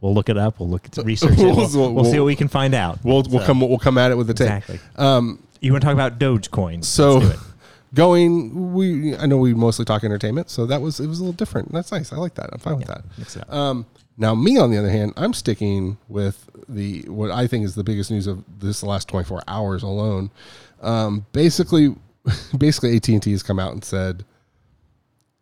[0.00, 0.58] We'll look it up.
[0.58, 1.38] We'll look at research it.
[1.38, 2.98] We'll, We'll- we'll see what we can find out.
[3.04, 4.48] We'll we'll So, come we'll come at it with the take.
[4.48, 4.80] exactly.
[4.96, 6.84] Um, You want to talk about Dogecoin?
[6.84, 7.38] so Let's do it.
[7.94, 11.32] going we I know we mostly talk entertainment, so that was it was a little
[11.32, 11.72] different.
[11.72, 12.12] That's nice.
[12.12, 12.50] I like that.
[12.52, 13.04] I'm fine with that.
[13.16, 13.52] mix it up.
[13.52, 13.86] Um,
[14.18, 17.84] now me on the other hand, I'm sticking with the what I think is the
[17.84, 20.30] biggest news of this last 24 hours alone.
[20.82, 21.94] Um, basically,
[22.58, 24.24] basically AT and T has come out and said,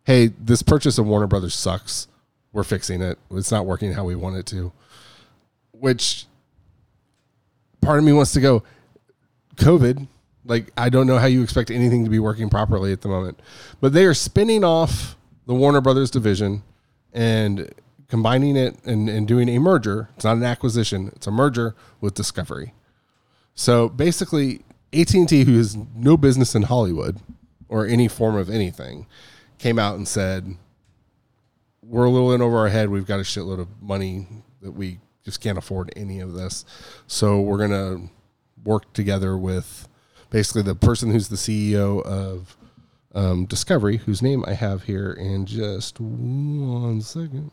[0.03, 2.07] "Hey, this purchase of Warner Brothers sucks.
[2.51, 3.17] We're fixing it.
[3.31, 4.71] It's not working how we want it to."
[5.71, 6.25] Which
[7.81, 8.63] part of me wants to go,
[9.55, 10.07] COVID.
[10.45, 13.39] Like I don't know how you expect anything to be working properly at the moment,
[13.79, 16.63] but they are spinning off the Warner Brothers division
[17.13, 17.73] and
[18.09, 20.09] combining it and, and doing a merger.
[20.15, 22.73] It's not an acquisition; it's a merger with Discovery.
[23.55, 27.19] So basically, AT and T, who has no business in Hollywood
[27.69, 29.05] or any form of anything,
[29.63, 30.57] came out and said,
[31.81, 32.89] "We're a little in over our head.
[32.89, 34.27] We've got a shitload of money
[34.61, 36.65] that we just can't afford any of this.
[37.07, 38.09] So we're gonna
[38.65, 39.87] work together with
[40.29, 42.57] basically the person who's the CEO of
[43.15, 47.51] um, Discovery, whose name I have here in just one second,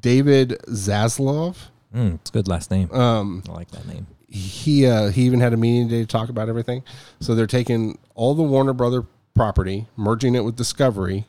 [0.00, 1.56] David Zaslav.
[1.94, 2.90] Mm, it's a good last name.
[2.92, 4.06] Um, I like that name.
[4.26, 6.82] he uh, he even had a meeting today to talk about everything.
[7.20, 11.26] So they're taking all the Warner Brother property, merging it with Discovery,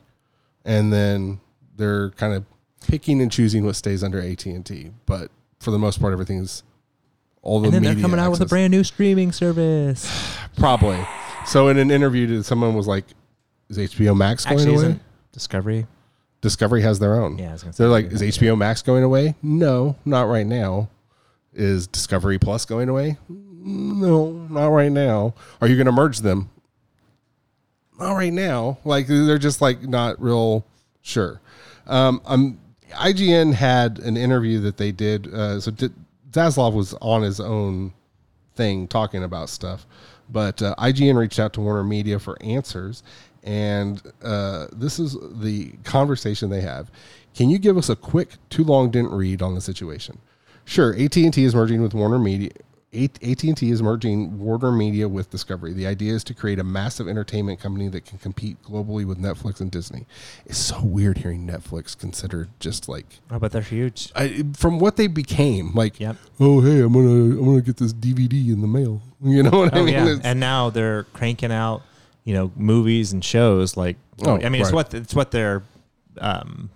[0.64, 1.40] and then
[1.76, 2.44] they're kind of
[2.86, 4.90] picking and choosing what stays under AT and T.
[5.06, 6.62] But for the most part, everything's
[7.42, 10.36] all the And then they're coming out with a brand new streaming service.
[10.56, 10.98] probably.
[11.46, 13.04] So in an interview, someone was like,
[13.68, 15.00] "Is HBO Max going Actually, away?"
[15.32, 15.86] Discovery?
[16.40, 17.38] Discovery has their own.
[17.38, 20.88] Yeah, I was gonna They're like, "Is HBO Max going away?" No, not right now.
[21.52, 23.16] Is Discovery Plus going away?
[23.28, 25.34] No, not right now.
[25.60, 26.50] Are you going to merge them?
[27.98, 28.78] Not right now.
[28.84, 30.64] Like they're just like not real
[31.02, 31.40] sure.
[31.86, 32.58] Um, um,
[32.90, 35.32] IGN had an interview that they did.
[35.32, 35.92] Uh, so did,
[36.30, 37.92] Zaslav was on his own
[38.56, 39.86] thing talking about stuff,
[40.30, 43.02] but uh, IGN reached out to Warner Media for answers,
[43.42, 46.90] and uh, this is the conversation they have.
[47.34, 50.18] Can you give us a quick, too long didn't read on the situation?
[50.64, 52.50] Sure, AT and T is merging with Warner Media.
[52.94, 55.72] AT and T is merging Warner Media with Discovery.
[55.72, 59.60] The idea is to create a massive entertainment company that can compete globally with Netflix
[59.60, 60.06] and Disney.
[60.46, 64.10] It's so weird hearing Netflix considered just like Oh, but they're huge.
[64.14, 65.72] I, from what they became.
[65.74, 66.16] Like, Yep.
[66.40, 69.02] oh hey, I'm gonna I'm gonna get this DVD in the mail.
[69.24, 69.94] You know what I Oh mean?
[69.94, 71.82] yeah, It's- and now they're cranking out,
[72.24, 73.76] you know, movies and shows.
[73.76, 75.62] Like, Oh, I mean, it's what it's what their,
[76.18, 76.70] um,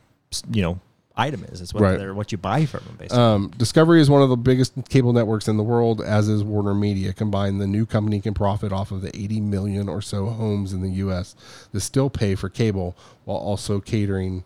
[0.51, 0.81] you know,
[1.19, 1.61] item is.
[1.61, 1.99] It's what Right.
[1.99, 3.19] they're what you buy from them, basically.
[3.23, 6.75] Um, Discovery is one of the biggest cable networks in the world, as is Warner
[6.75, 7.13] Media.
[7.13, 10.81] Combined, the new company can profit off of the 80 million or so homes in
[10.81, 11.35] the U.S.
[11.73, 14.45] that still pay for cable, while also catering,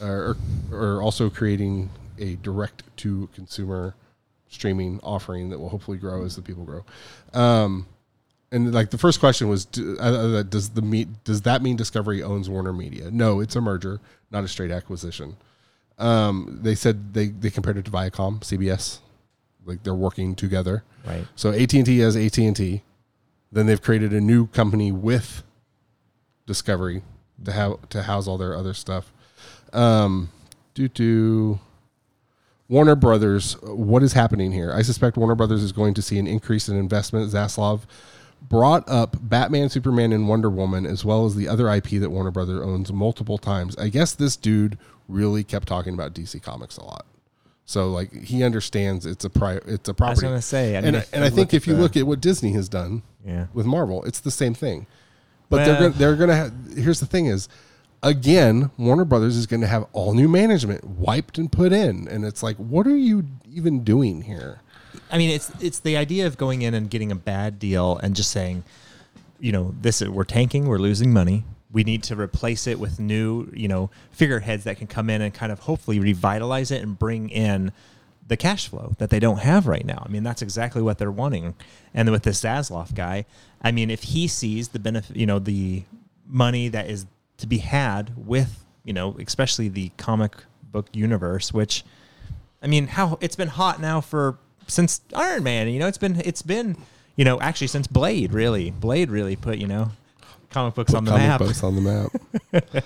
[0.00, 0.36] or,
[0.70, 3.94] or also creating a direct-to-consumer
[4.48, 6.84] streaming offering that will hopefully grow as the people grow.
[7.32, 7.86] Um,
[8.52, 11.76] and like the first question was, do, uh, uh, does the meet does that mean
[11.76, 13.08] Discovery owns Warner Media?
[13.10, 14.00] No, it's a merger,
[14.30, 15.36] not a straight acquisition.
[16.00, 18.98] Um, they said they, they compared it to Viacom, CBS,
[19.64, 20.82] like they're working together.
[21.06, 21.26] right.
[21.36, 22.82] So AT and T has AT and T.
[23.52, 25.42] Then they've created a new company with
[26.46, 27.02] Discovery
[27.44, 29.12] to have to house all their other stuff.
[29.72, 30.30] Um,
[30.74, 31.60] due to
[32.68, 34.72] Warner Brothers, what is happening here?
[34.72, 37.30] I suspect Warner Brothers is going to see an increase in investment.
[37.30, 37.82] Zaslav
[38.40, 42.30] brought up Batman, Superman, and Wonder Woman, as well as the other IP that Warner
[42.30, 43.76] Brothers owns multiple times.
[43.76, 44.78] I guess this dude
[45.10, 47.06] really kept talking about DC Comics a lot.
[47.66, 50.26] So like he understands it's a pri- it's a property.
[50.26, 51.96] I was gonna say, I mean, and if and I think if you the- look
[51.96, 53.46] at what Disney has done Yeah.
[53.52, 54.86] with Marvel, it's the same thing.
[55.48, 56.52] But they're gonna, they're going to have.
[56.76, 57.48] Here's the thing: is
[58.04, 62.24] again, Warner Brothers is going to have all new management wiped and put in, and
[62.24, 64.60] it's like, what are you even doing here?
[65.10, 68.14] I mean, it's it's the idea of going in and getting a bad deal and
[68.14, 68.62] just saying,
[69.40, 71.44] you know, this is, we're tanking, we're losing money.
[71.72, 75.32] We need to replace it with new, you know, figureheads that can come in and
[75.32, 77.72] kind of hopefully revitalize it and bring in
[78.26, 80.02] the cash flow that they don't have right now.
[80.04, 81.54] I mean, that's exactly what they're wanting.
[81.92, 83.26] And with this Zaslav guy,
[83.62, 85.82] I mean, if he sees the benefit, you know, the
[86.26, 87.06] money that is
[87.38, 91.84] to be had with, you know, especially the comic book universe, which
[92.62, 95.68] I mean, how it's been hot now for since Iron Man.
[95.68, 96.76] You know, it's been it's been
[97.16, 98.32] you know actually since Blade.
[98.32, 99.90] Really, Blade really put you know
[100.50, 101.38] comic books on the map.
[101.38, 101.40] Comic map.
[101.40, 102.12] books on the map.
[102.52, 102.82] but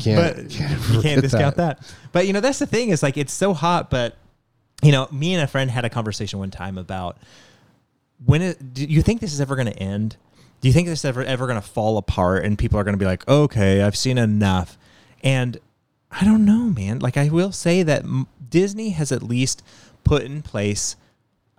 [0.00, 1.80] can't, you can't discount that.
[2.12, 3.90] But you know, that's the thing is like it's so hot.
[3.90, 4.16] But
[4.82, 7.18] you know, me and a friend had a conversation one time about
[8.24, 10.16] when it, do you think this is ever going to end?
[10.60, 12.94] Do you think this is ever ever going to fall apart and people are going
[12.94, 14.78] to be like, okay, I've seen enough?
[15.22, 15.58] And
[16.10, 17.00] I don't know, man.
[17.00, 18.04] Like I will say that
[18.48, 19.62] Disney has at least
[20.04, 20.96] put in place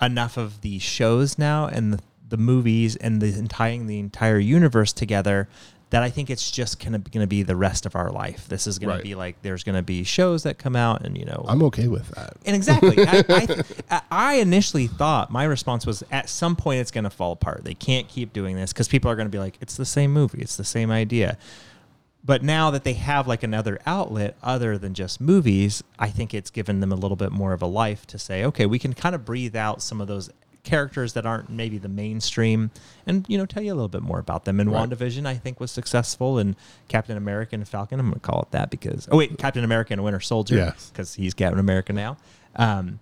[0.02, 4.94] enough of the shows now and the, the movies and the tying the entire universe
[4.94, 5.48] together
[5.92, 8.48] that I think it's just gonna gonna be the rest of our life.
[8.48, 9.04] This is gonna Right.
[9.04, 12.10] be like there's gonna be shows that come out and you know I'm okay with
[12.16, 12.34] that.
[12.46, 17.04] and exactly, I, I, I initially thought my response was at some point it's going
[17.04, 17.64] to fall apart.
[17.64, 20.12] They can't keep doing this because people are going to be like, it's the same
[20.12, 21.38] movie, it's the same idea.
[22.24, 26.50] But now that they have like another outlet other than just movies, I think it's
[26.50, 29.14] given them a little bit more of a life to say, okay, we can kind
[29.14, 30.32] of breathe out some of those
[30.66, 32.72] characters that aren't maybe the mainstream
[33.08, 34.90] and you know tell you a little bit more about them and Right.
[34.90, 36.56] WandaVision I think was successful and
[36.90, 39.94] Captain America and Falcon I'm going to call it that because oh wait Captain America
[39.94, 40.90] and Winter Soldier Yes.
[40.92, 42.18] because he's Captain America now.
[42.58, 43.00] Um,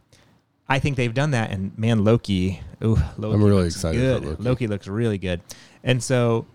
[0.69, 2.61] I think they've done that, and man, Loki.
[2.83, 4.23] Ooh, Loki I'm really looks excited Good.
[4.25, 4.43] Loki.
[4.43, 5.41] Loki looks really good,
[5.83, 6.45] and so,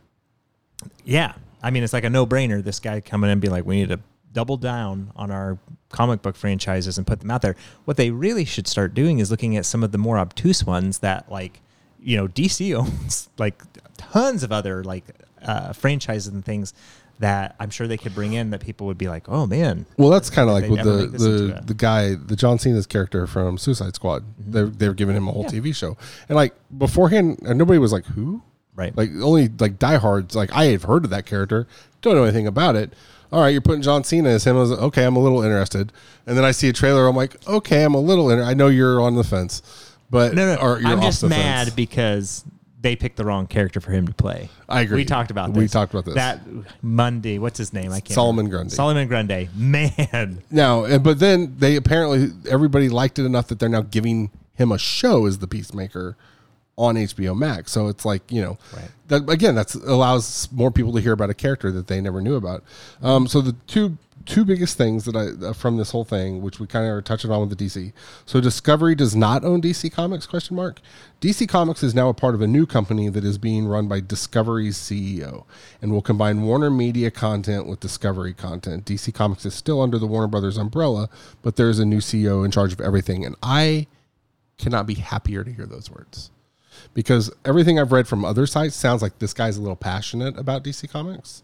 [1.04, 2.64] yeah, I mean, it's like a no-brainer.
[2.64, 4.00] This guy coming in and be like, we need to
[4.38, 5.58] double down on our
[5.88, 7.56] comic book franchises and put them out there.
[7.86, 11.00] What they really should start doing is looking at some of the more obtuse ones
[11.00, 11.60] that, like,
[12.00, 13.60] you know, DC owns like
[13.96, 15.02] tons of other like
[15.42, 16.72] uh, franchises and things
[17.18, 20.10] that I'm sure they could bring in that people would be like, oh man, Well,
[20.10, 22.86] that's kind of like with the make this into the, the guy, the John Cena's
[22.86, 24.22] character from Suicide Squad.
[24.22, 24.52] Mm-hmm.
[24.52, 25.96] They're they're giving him a whole TV show,
[26.28, 28.40] and like beforehand, uh, nobody was like, "Who?"
[28.76, 28.96] right?
[28.96, 31.66] Like only like diehards, like I have heard of that character,
[32.02, 32.92] don't know anything about it.
[33.30, 34.56] All right, you're putting John Cena as him.
[34.56, 35.92] I was like, okay, I'm a little interested,
[36.26, 37.06] and then I see a trailer.
[37.06, 38.30] I'm like, okay, I'm a little.
[38.30, 39.62] Inter- I know you're on the fence,
[40.10, 41.74] but No, no, or you're I'm off just the mad fence.
[41.76, 42.44] because
[42.80, 44.48] they picked the wrong character for him to play.
[44.68, 44.98] I agree.
[44.98, 45.60] We talked about this.
[45.60, 46.14] We talked about this.
[46.14, 46.40] That
[46.80, 47.92] Monday, what's his name?
[47.92, 48.14] I can't.
[48.14, 48.56] Solomon remember.
[48.58, 48.74] Grundy.
[48.74, 49.48] Solomon Grundy.
[49.56, 54.30] Man, Now, eh, but then they apparently everybody liked it enough that they're now giving
[54.54, 56.16] him a show as the Peacemaker
[56.78, 57.72] on HBO Max.
[57.72, 58.88] So it's like you know, Right.
[59.08, 62.36] that again that allows more people to hear about a character that they never knew
[62.36, 62.64] about.
[63.02, 66.60] Um, so the two two biggest things that I uh, from this whole thing, which
[66.60, 67.92] we kind of are touching on with the DC.
[68.26, 70.26] So Discovery does not own DC Comics?
[70.26, 70.80] Question mark.
[71.20, 74.00] DC Comics is now a part of a new company that is being run by
[74.00, 75.44] Discovery's CEO
[75.82, 78.84] and will combine Warner Media content with Discovery content.
[78.84, 81.08] DC Comics is still under the Warner Brothers umbrella,
[81.42, 83.86] but there is a new CEO in charge of everything, and I
[84.58, 86.30] cannot be happier to hear those words
[86.94, 90.64] because everything I've read from other sites sounds like this guy's a little passionate about
[90.64, 91.42] DC Comics,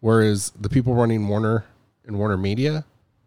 [0.00, 1.64] whereas the people running Warner
[2.04, 2.84] and Warner Media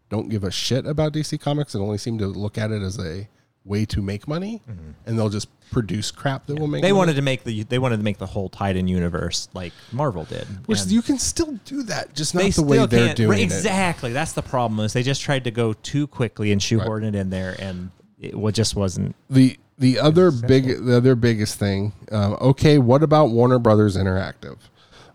[0.08, 2.98] don't give a shit about DC Comics and only seem to look at it as
[2.98, 3.28] a
[3.64, 4.90] way to make money, mm-hmm.
[5.06, 6.82] and they'll just produce crap that will make.
[6.82, 6.98] they money.
[6.98, 10.46] wanted to make the they wanted to make the whole Titan universe like Marvel did.
[10.66, 13.44] which And you can still do that, just not the way they're doing right, it.
[13.44, 14.12] Exactly.
[14.12, 14.84] That's the problem.
[14.84, 18.34] Is they just tried to go too quickly and shoehorn it in there, and it
[18.52, 19.14] just wasn't.
[19.28, 24.58] the the other big the other biggest thing um, okay what about warner brothers interactive?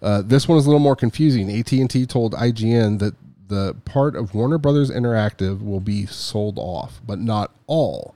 [0.01, 1.49] Uh, this one is a little more confusing.
[1.49, 3.15] At&t told ign that
[3.47, 8.15] the part of warner brothers interactive will be sold off but not all.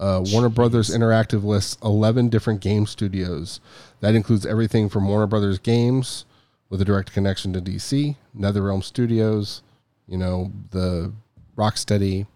[0.00, 3.60] Uh, warner brothers interactive lists 11 different game studios.
[4.00, 6.24] That includes everything from warner brothers games
[6.68, 9.62] with a direct connection to dc netherrealm studios
[10.08, 11.12] you know the
[11.56, 12.26] rocksteady.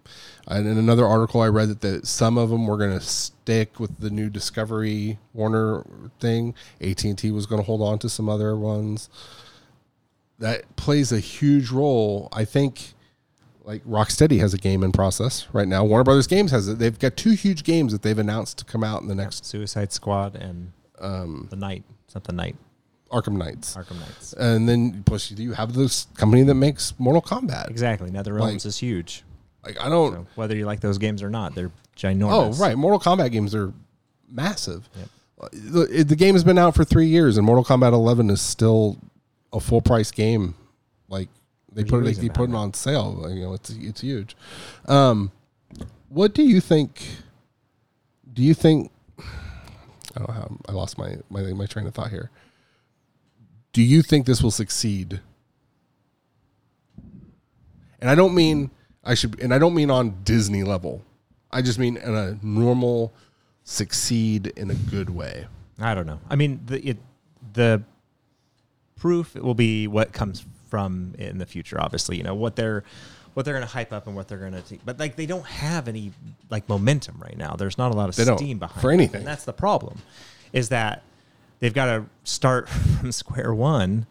[0.46, 3.78] And in another article i read that the, some of them were going to stick
[3.78, 5.84] with the new discovery warner
[6.20, 6.54] thing.
[6.80, 9.10] At&t was going to hold on to some other ones.
[10.38, 12.94] That plays a huge role i think
[13.68, 15.84] like Rocksteady has a game in process right now.
[15.84, 16.78] Warner Brothers Games has it.
[16.78, 19.92] They've got two huge games that they've announced to come out in the next Suicide
[19.92, 22.56] Squad and um, the Night, It's not the Night,
[23.10, 23.74] Arkham Knights.
[23.76, 24.32] Arkham Knights.
[24.34, 27.70] And then plus you have this company that makes Mortal Kombat.
[27.70, 28.10] Exactly.
[28.10, 29.24] NetherRealms Like- is huge.
[29.64, 32.32] Like I don't So whether you like those games or not, they're ginormous.
[32.32, 32.60] Oh, ginormous.
[32.60, 32.76] right.
[32.76, 33.72] Mortal Kombat games are
[34.30, 34.88] massive.
[35.40, 38.40] Uh, The, the game has been out for three years, and Mortal Kombat 11 is
[38.40, 38.98] still
[39.52, 40.54] a full price game.
[41.08, 41.28] Like
[41.72, 43.12] they There's put it, they reason putting it behind on sale.
[43.14, 44.36] Like, You know, it's it's huge.
[44.86, 45.32] Um,
[46.08, 47.02] what do you think?
[48.32, 48.90] Do you think?
[49.18, 52.30] I don't know how I lost my my my train of thought here.
[53.78, 55.20] Do you think this will succeed?
[58.00, 58.72] And I don't mean
[59.04, 61.04] I should, and I don't mean on Disney level.
[61.52, 63.14] I just mean in a normal
[63.62, 65.46] succeed in a good way.
[65.78, 66.18] I don't know.
[66.28, 66.96] I mean, the it,
[67.52, 67.84] the
[68.96, 71.80] proof will be what comes from in the future.
[71.80, 72.82] Obviously, you know what they're
[73.34, 74.84] what they're going to hype up and what they're going to take.
[74.84, 76.10] But like they don't have any
[76.50, 77.54] like momentum right now.
[77.54, 78.94] There's not a lot of They steam behind for it.
[78.94, 79.18] anything.
[79.20, 79.98] and that's the problem.
[80.52, 81.04] Is that
[81.60, 82.68] they've got to start
[83.00, 84.06] from square one.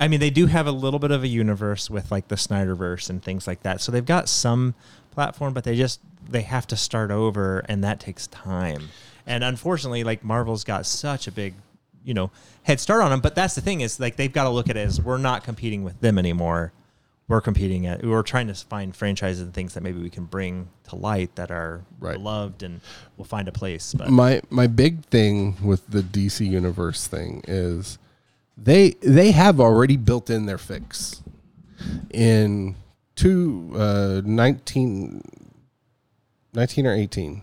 [0.00, 3.10] I mean, they do have a little bit of a universe with like the Snyderverse
[3.10, 3.80] and things like that.
[3.80, 4.74] So they've got some
[5.10, 8.88] platform, but they just they have to start over, and that takes time.
[9.26, 11.54] And unfortunately, like Marvel's got such a big,
[12.04, 12.30] you know,
[12.62, 13.20] head start on them.
[13.20, 15.42] But that's the thing is like they've got to look at it as we're not
[15.42, 16.72] competing with them anymore.
[17.28, 20.68] We're competing at we're trying to find franchises and things that maybe we can bring
[20.88, 22.14] to light that are Right.
[22.16, 22.80] beloved and
[23.18, 23.92] will find a place.
[23.92, 27.98] But My my big thing with the DC universe thing is
[28.56, 31.22] they they have already built in their fix
[32.10, 32.74] in
[33.14, 35.22] two uh 19,
[36.54, 37.42] 19 or 18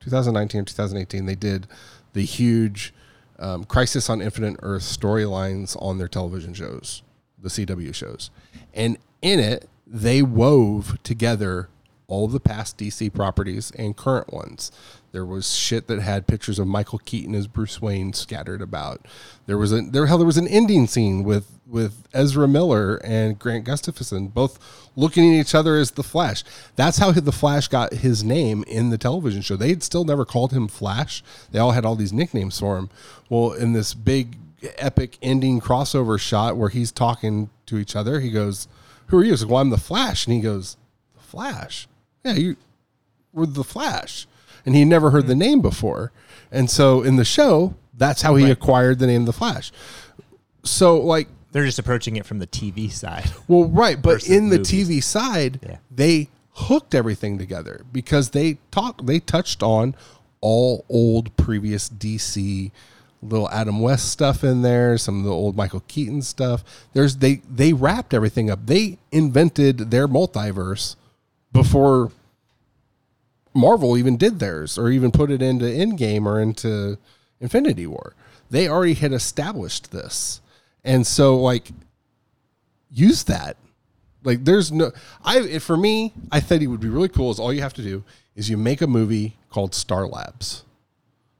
[0.00, 1.66] 2019 or 2018 they did
[2.12, 2.92] the huge
[3.38, 7.02] um, crisis on infinite earth storylines on their television shows
[7.38, 8.30] the cw shows
[8.74, 11.68] and in it they wove together
[12.06, 14.70] all the past dc properties and current ones.
[15.12, 19.06] There was shit that had pictures of michael keaton as bruce wayne scattered about.
[19.46, 23.38] There was a there hell there was an ending scene with with ezra miller and
[23.38, 24.58] grant gustafson both
[24.94, 26.44] looking at each other as the flash.
[26.76, 29.56] That's how the flash got his name in the television show.
[29.56, 31.24] They'd still never called him flash.
[31.50, 32.90] They all had all these nicknames for him.
[33.30, 34.36] Well in this big
[34.76, 38.68] epic ending crossover shot where he's talking to each other he goes
[39.06, 39.30] who are you?
[39.30, 40.26] He's like, well, I'm the Flash.
[40.26, 40.76] And he goes,
[41.14, 41.88] the Flash?
[42.24, 42.56] Yeah, you
[43.32, 44.26] were the Flash.
[44.66, 45.40] And he never heard the hmm.
[45.40, 46.12] name before.
[46.50, 49.72] And so in the show, that's how he acquired the name the Flash.
[50.64, 53.30] So like, they're just approaching it from the TV side.
[53.48, 54.88] well, right, but in the movies.
[54.88, 55.76] TV side, Yeah.
[55.90, 59.94] they hooked everything together because they talked, they touched on
[60.40, 62.70] all old previous DC
[63.24, 66.64] little Adam West stuff in there, some of the old Michael Keaton stuff.
[66.92, 68.66] There's they they wrapped everything up.
[68.66, 70.96] They invented their multiverse
[71.52, 72.12] before
[73.54, 76.98] Marvel even did theirs or even put it into Endgame or into
[77.40, 78.14] Infinity War.
[78.50, 80.40] They already had established this.
[80.84, 81.70] And so like
[82.90, 83.56] use that.
[84.22, 84.92] Like there's no
[85.24, 87.82] I for me, I thought it would be really cool is all you have to
[87.82, 88.04] do
[88.34, 90.64] is you make a movie called Star Labs,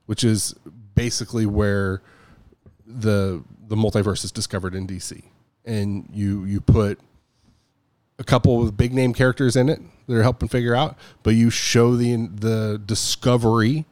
[0.05, 0.55] which is
[0.95, 2.01] basically where
[2.85, 5.23] the the multiverse is discovered in DC.
[5.65, 6.99] And you you put
[8.17, 11.49] a couple of big name characters in it that are helping figure out, but you
[11.49, 13.85] show the the discovery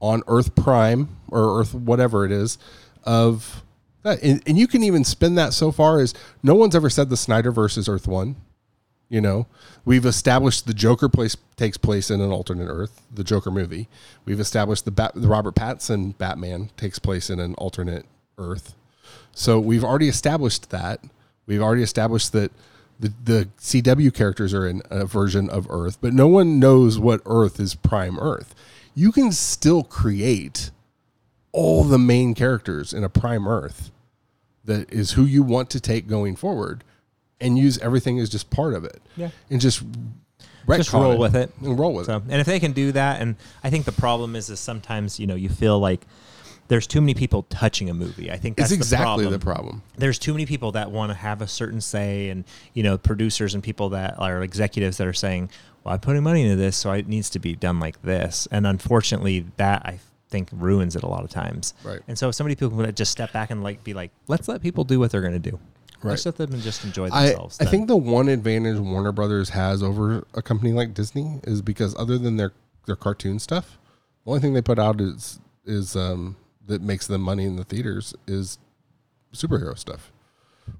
[0.00, 2.58] on Earth Prime or Earth whatever it is
[3.04, 3.62] of
[4.02, 7.10] that, and, and you can even spin that so far as no one's ever said
[7.10, 8.36] the Snyderverse is Earth One.
[9.10, 9.48] You know,
[9.84, 13.88] we've established the Joker place takes place in an alternate Earth, the Joker movie.
[14.24, 18.06] We've established the, Bat, the Robert Pattinson Batman takes place in an alternate
[18.38, 18.76] Earth.
[19.32, 21.02] So we've already established that.
[21.46, 22.52] We've already established that
[23.00, 27.20] the, the CW characters are in a version of Earth, but no one knows what
[27.26, 28.54] Earth is prime Earth.
[28.94, 30.70] You can still create
[31.50, 33.90] all the main characters in a prime Earth
[34.64, 36.84] that is who you want to take going forward
[37.40, 39.00] and use everything as just part of it.
[39.16, 39.30] Yeah.
[39.50, 39.82] And just
[40.68, 41.50] Just roll with it.
[41.62, 42.22] And roll with So, it.
[42.28, 45.26] and if they can do that, and I think the problem is, is sometimes you
[45.26, 46.06] know you feel like
[46.68, 48.30] there's too many people touching a movie.
[48.30, 49.66] I think that's It's exactly the the problem.
[49.80, 49.82] problem.
[49.96, 53.54] There's too many people that want to have a certain say, and you know producers
[53.54, 55.50] and people that are executives that are saying,
[55.82, 58.66] "Well, I'm putting money into this, so it needs to be done like this." And
[58.66, 61.74] unfortunately, that I think ruins it a lot of times.
[61.82, 61.98] Right.
[62.06, 64.62] And so if somebody people would just step back and like be like, "Let's let
[64.62, 65.58] people do what they're going to do."
[66.02, 66.10] Right.
[66.12, 67.58] Let's let them and just enjoy I, themselves.
[67.60, 67.70] I then.
[67.70, 72.16] think the one advantage Warner Brothers has over a company like Disney is because other
[72.18, 72.52] than their
[72.86, 73.78] their cartoon stuff,
[74.24, 76.36] the only thing they put out is is um,
[76.66, 78.58] that makes them money in the theaters is
[79.34, 80.10] superhero stuff.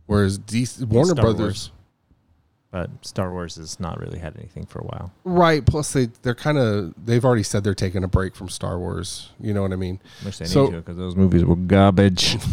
[0.07, 1.71] Whereas DC, Warner Star Brothers, Wars.
[2.71, 5.13] But Star Wars has not really had anything for a while.
[5.25, 5.65] Right.
[5.67, 9.31] Plus, they they're kind of they've already said they're taking a break from Star Wars.
[9.41, 10.01] You know what I mean?
[10.23, 12.39] Which they So- need to because those movies were garbage.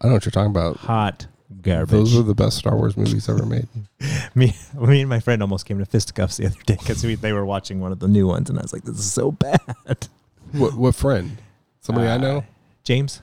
[0.00, 0.76] I don't know what you're talking about.
[0.78, 1.26] Hot
[1.62, 1.90] garbage.
[1.90, 3.66] Those are the best Star Wars movies ever made.
[4.34, 7.44] me, me and my friend almost came to fisticuffs the other day because they were
[7.46, 9.58] watching one of the new ones, and I was like, "This is so bad."
[10.52, 11.38] what what friend?
[11.80, 12.44] Somebody I Uh, know.
[12.84, 13.22] James.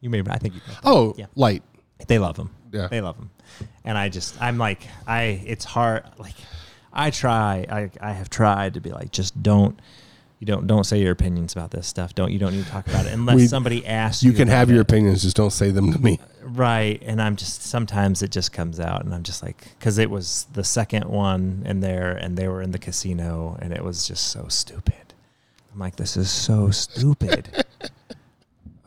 [0.00, 0.60] You may, I think you.
[0.84, 1.26] Oh, yeah.
[1.34, 1.62] light.
[2.06, 2.50] They love him.
[2.72, 2.86] Yeah.
[2.88, 3.30] They love him,
[3.84, 5.42] and I just, I'm like, I.
[5.46, 6.04] It's hard.
[6.18, 6.34] Like,
[6.92, 7.66] I try.
[7.68, 9.78] I, I have tried to be like, just don't.
[10.38, 12.14] You don't don't say your opinions about this stuff.
[12.14, 14.30] Don't you don't need to talk about it unless We- somebody asks you.
[14.30, 14.82] You can have your it.
[14.82, 16.20] opinions, just don't say them to me.
[16.42, 17.02] Right.
[17.04, 20.46] And I'm just, sometimes it just comes out and I'm just like, because it was
[20.52, 24.28] the second one in there and they were in the casino and it was just
[24.28, 25.14] so stupid.
[25.72, 27.64] I'm like, this is so stupid.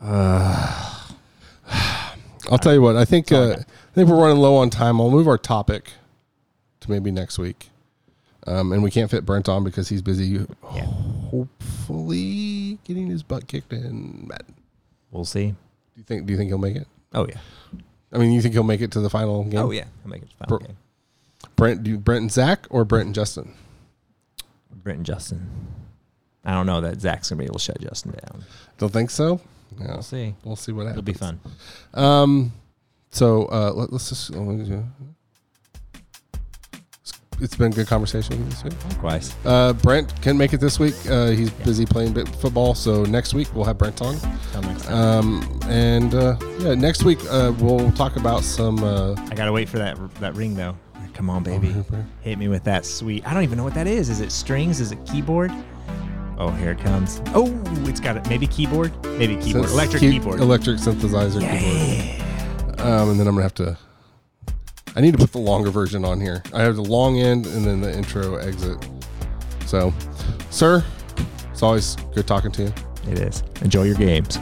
[0.00, 1.08] I'll
[2.58, 2.96] tell you what.
[2.96, 3.56] I think uh.
[3.58, 5.00] I think we're running low on time.
[5.00, 5.90] I'll move our topic
[6.80, 7.70] to maybe next week.
[8.50, 10.44] Um, and we can't fit Brent on because he's busy.
[10.74, 10.84] Yeah.
[11.30, 14.26] Hopefully, getting his butt kicked in.
[14.28, 14.54] Madden.
[15.12, 15.50] we'll see.
[15.50, 15.56] Do
[15.96, 16.26] you think?
[16.26, 16.88] Do you think he'll make it?
[17.12, 17.38] Oh, yeah.
[18.12, 19.60] I mean, you think he'll make it to the final game?
[19.60, 19.84] Oh, yeah.
[20.04, 20.76] I'll make it to the final Bro- game.
[21.56, 23.54] Brent, do you, Brent and Zach or Brent and Justin?
[24.74, 25.48] Brent and Justin.
[26.44, 28.44] I don't know that Zach's going to be able to shut Justin down.
[28.78, 29.40] Don't think so.
[29.78, 30.34] Yeah, We'll see.
[30.42, 30.98] we'll see what happens.
[30.98, 31.40] It'll be fun.
[31.94, 32.52] Um,
[33.10, 34.30] so uh, let, us just.
[37.40, 38.74] It's been a good conversation this week.
[38.90, 39.34] Likewise.
[39.44, 40.94] Uh, Brent can't make it this week.
[41.08, 42.74] Uh, he's busy playing bit football.
[42.74, 44.16] So next week we'll have Brent on.
[44.88, 48.82] Um, and uh, yeah, next week uh, we'll talk about some.
[48.84, 50.76] Uh, I got to wait for that that ring, though.
[51.14, 51.74] Come on, baby.
[52.22, 53.26] Hit me with that sweet.
[53.26, 54.08] I don't even know what that is.
[54.10, 54.80] Is it strings?
[54.80, 55.52] Is it keyboard?
[56.38, 57.20] Oh, here it comes.
[57.34, 57.46] Oh,
[57.86, 58.26] it's got it.
[58.28, 58.92] Maybe keyboard.
[59.18, 59.68] Maybe keyboard.
[59.68, 60.40] Electric key- keyboard.
[60.40, 62.80] Electric synthesizer keyboard.
[62.80, 63.76] Um, and then I'm gonna have to.
[64.96, 66.42] I need to put the longer version on here.
[66.52, 68.84] I have the long end and then the intro exit.
[69.66, 69.94] So,
[70.50, 70.84] sir,
[71.50, 72.72] it's always good talking to you.
[73.08, 73.44] It is.
[73.62, 74.38] Enjoy your games.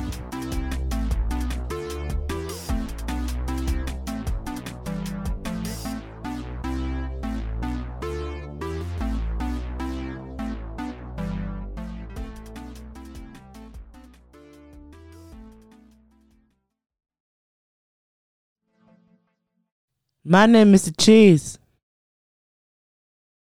[20.30, 21.57] My name is Cheese.